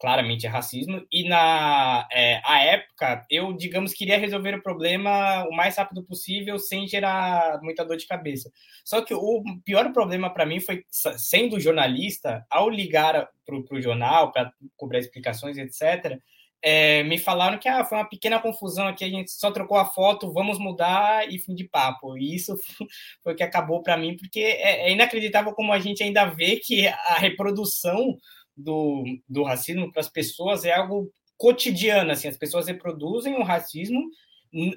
[0.02, 5.56] claramente é racismo, e na é, a época eu, digamos, queria resolver o problema o
[5.56, 8.52] mais rápido possível sem gerar muita dor de cabeça.
[8.84, 14.32] Só que o pior problema para mim foi, sendo jornalista, ao ligar para o jornal,
[14.32, 16.20] para cobrar explicações, etc.,
[16.64, 19.86] é, me falaram que ah, foi uma pequena confusão aqui, a gente só trocou a
[19.86, 22.16] foto, vamos mudar e fim de papo.
[22.18, 22.56] E isso
[23.24, 26.58] foi o que acabou para mim, porque é, é inacreditável como a gente ainda vê
[26.58, 28.16] que a reprodução
[28.56, 34.00] do, do racismo para as pessoas é algo cotidiano, assim, as pessoas reproduzem o racismo,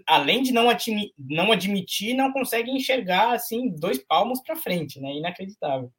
[0.07, 5.13] além de não, admi não admitir, não conseguem enxergar, assim, dois palmos para frente, né,
[5.13, 5.93] inacreditável.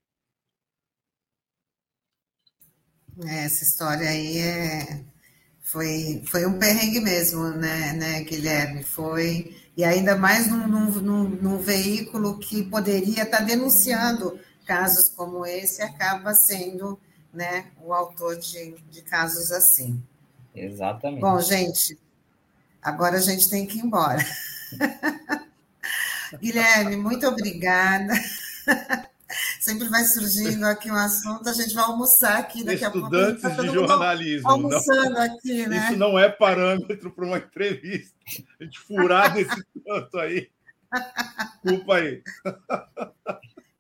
[3.28, 5.06] É, essa história aí é...
[5.62, 8.84] foi, foi um perrengue mesmo, né, né, Guilherme?
[8.84, 15.82] Foi, e ainda mais num, num, num veículo que poderia estar denunciando casos como esse,
[15.82, 17.00] acaba sendo
[17.36, 20.02] né, o autor de, de casos assim.
[20.56, 21.22] Exatamente.
[21.22, 22.00] Bom, gente,
[22.82, 24.26] agora a gente tem que ir embora.
[26.40, 28.14] Guilherme, muito obrigada.
[29.60, 33.56] Sempre vai surgindo aqui um assunto, a gente vai almoçar aqui daqui Estudantes a pouco.
[33.56, 34.50] Estudantes de jornalismo.
[34.50, 35.88] Almoçando não, aqui, né?
[35.90, 38.16] Isso não é parâmetro para uma entrevista.
[38.60, 40.50] A gente furar desse tanto aí.
[41.64, 42.24] Desculpa aí.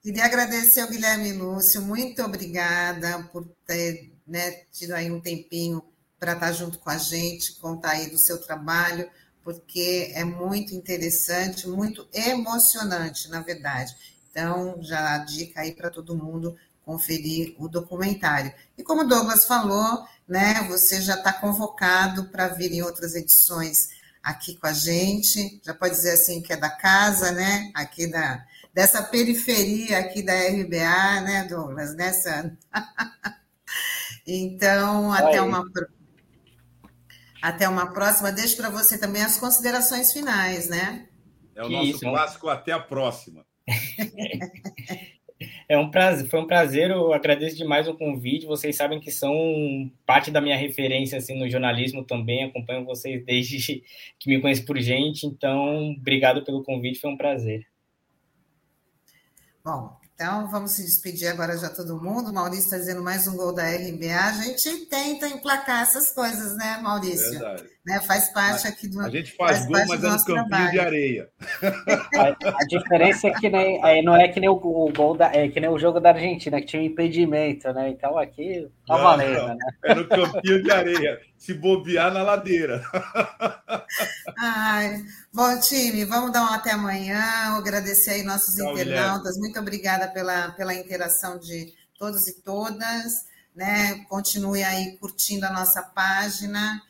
[0.05, 5.83] Queria agradecer ao Guilherme Lúcio, muito obrigada por ter né, tido aí um tempinho
[6.19, 9.09] para estar junto com a gente, contar aí do seu trabalho,
[9.43, 13.95] porque é muito interessante, muito emocionante, na verdade.
[14.29, 18.53] Então, já a dica aí para todo mundo conferir o documentário.
[18.77, 23.89] E como o Douglas falou, né, você já está convocado para vir em outras edições
[24.21, 25.59] aqui com a gente.
[25.63, 27.71] Já pode dizer assim que é da casa, né?
[27.73, 28.45] Aqui da,
[28.75, 31.95] dessa periferia aqui da RBA, né, Douglas?
[31.95, 32.57] Né, Sandra?
[34.27, 35.63] então, até uma,
[37.41, 38.33] até uma próxima.
[38.33, 41.07] Deixo para você também as considerações finais, né?
[41.55, 43.45] É o nosso Isso, clássico, até a próxima.
[45.67, 48.45] É um prazer, foi um prazer, eu agradeço demais o convite.
[48.45, 53.83] Vocês sabem que são parte da minha referência assim, no jornalismo também, acompanho vocês desde
[54.17, 57.67] que me conheço por gente, então obrigado pelo convite, foi um prazer.
[59.65, 62.31] Bom, então vamos se despedir agora já todo mundo.
[62.31, 64.15] Maurício está dizendo mais um gol da RBA.
[64.15, 67.31] A gente tenta emplacar essas coisas, né, Maurício?
[67.31, 67.74] Verdade.
[67.85, 68.99] Né, faz parte aqui do.
[68.99, 70.71] A gente faz, faz gol, mas é no campinho trabalho.
[70.71, 71.29] de areia.
[72.15, 75.31] A, a, diferença é que nem, é, não é que nem o, o, gol da,
[75.31, 77.89] é que nem o jogo da Argentina, que tinha um impedimento, né?
[77.89, 79.57] Então aqui tá valendo, né?
[79.83, 82.83] É no campinho de areia se bobear na ladeira.
[84.39, 87.21] Ai, bom, time, vamos dar um até amanhã.
[87.55, 89.35] Agradecer aí nossos Tchau, internautas.
[89.35, 89.41] Guilherme.
[89.41, 93.25] Muito obrigada pela, pela interação de todos e todas.
[93.55, 94.03] Né?
[94.09, 96.81] Continue aí curtindo a nossa página,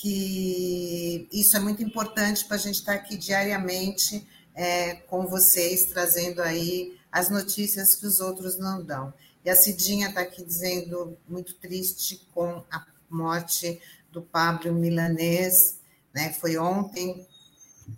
[0.00, 6.40] que isso é muito importante para a gente estar aqui diariamente é, com vocês, trazendo
[6.40, 9.12] aí as notícias que os outros não dão.
[9.44, 15.78] E a Cidinha está aqui dizendo muito triste com a morte do Pablo Milanês,
[16.14, 16.32] né?
[16.32, 17.26] Foi ontem,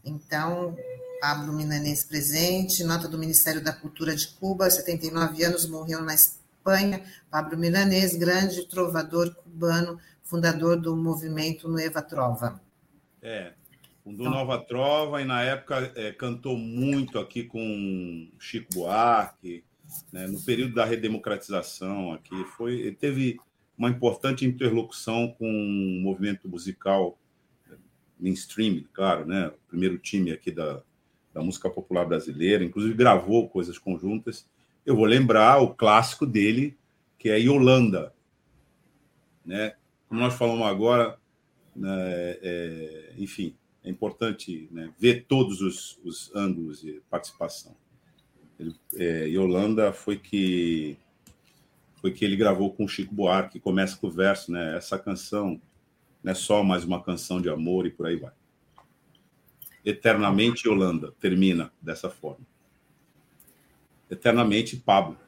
[0.04, 0.76] então,
[1.20, 7.04] Pablo Milanês presente, nota do Ministério da Cultura de Cuba, 79 anos, morreu na Espanha.
[7.30, 12.60] Pablo Milanês, grande trovador cubano, fundador do movimento Nueva Trova.
[13.22, 13.52] É,
[14.02, 19.62] fundou então, Nova Trova e na época é, cantou muito aqui com Chico Buarque,
[20.12, 22.44] né, no período da redemocratização aqui.
[22.56, 23.38] Foi, ele teve
[23.76, 27.18] uma importante interlocução com o movimento musical
[28.18, 29.48] mainstream, claro, né?
[29.48, 30.80] O primeiro time aqui da,
[31.32, 34.46] da música popular brasileira, inclusive gravou coisas conjuntas.
[34.86, 36.76] Eu vou lembrar o clássico dele,
[37.18, 38.14] que é Yolanda,
[39.44, 39.74] né?
[40.08, 41.18] Como nós falamos agora,
[41.74, 41.90] né,
[42.42, 47.74] é, enfim, é importante né, ver todos os, os ângulos de participação.
[48.58, 50.96] Ele, é, Yolanda foi que
[52.00, 54.76] foi que ele gravou com o Chico Buarque, que começa com o verso, né?
[54.76, 55.58] Essa canção
[56.22, 58.32] não é só mais uma canção de amor e por aí vai.
[59.84, 62.44] Eternamente Holanda termina dessa forma.
[64.10, 65.18] Eternamente Pablo,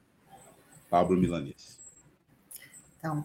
[0.89, 1.79] Pablo Milanês.
[2.99, 3.24] Então,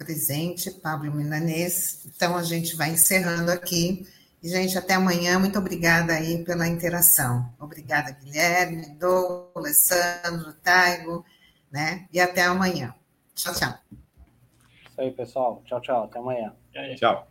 [0.00, 2.06] presente, Pablo Milanês.
[2.06, 4.06] Então, a gente vai encerrando aqui.
[4.42, 5.38] E, gente, até amanhã.
[5.38, 7.52] Muito obrigada aí pela interação.
[7.60, 11.22] Obrigada, Guilherme, Douglas, Sandro, Taigo,
[11.70, 12.08] né?
[12.10, 12.94] E até amanhã.
[13.34, 13.74] Tchau, tchau.
[14.90, 15.62] Isso aí, pessoal.
[15.66, 16.04] Tchau, tchau.
[16.04, 16.54] Até amanhã.
[16.96, 17.29] Tchau.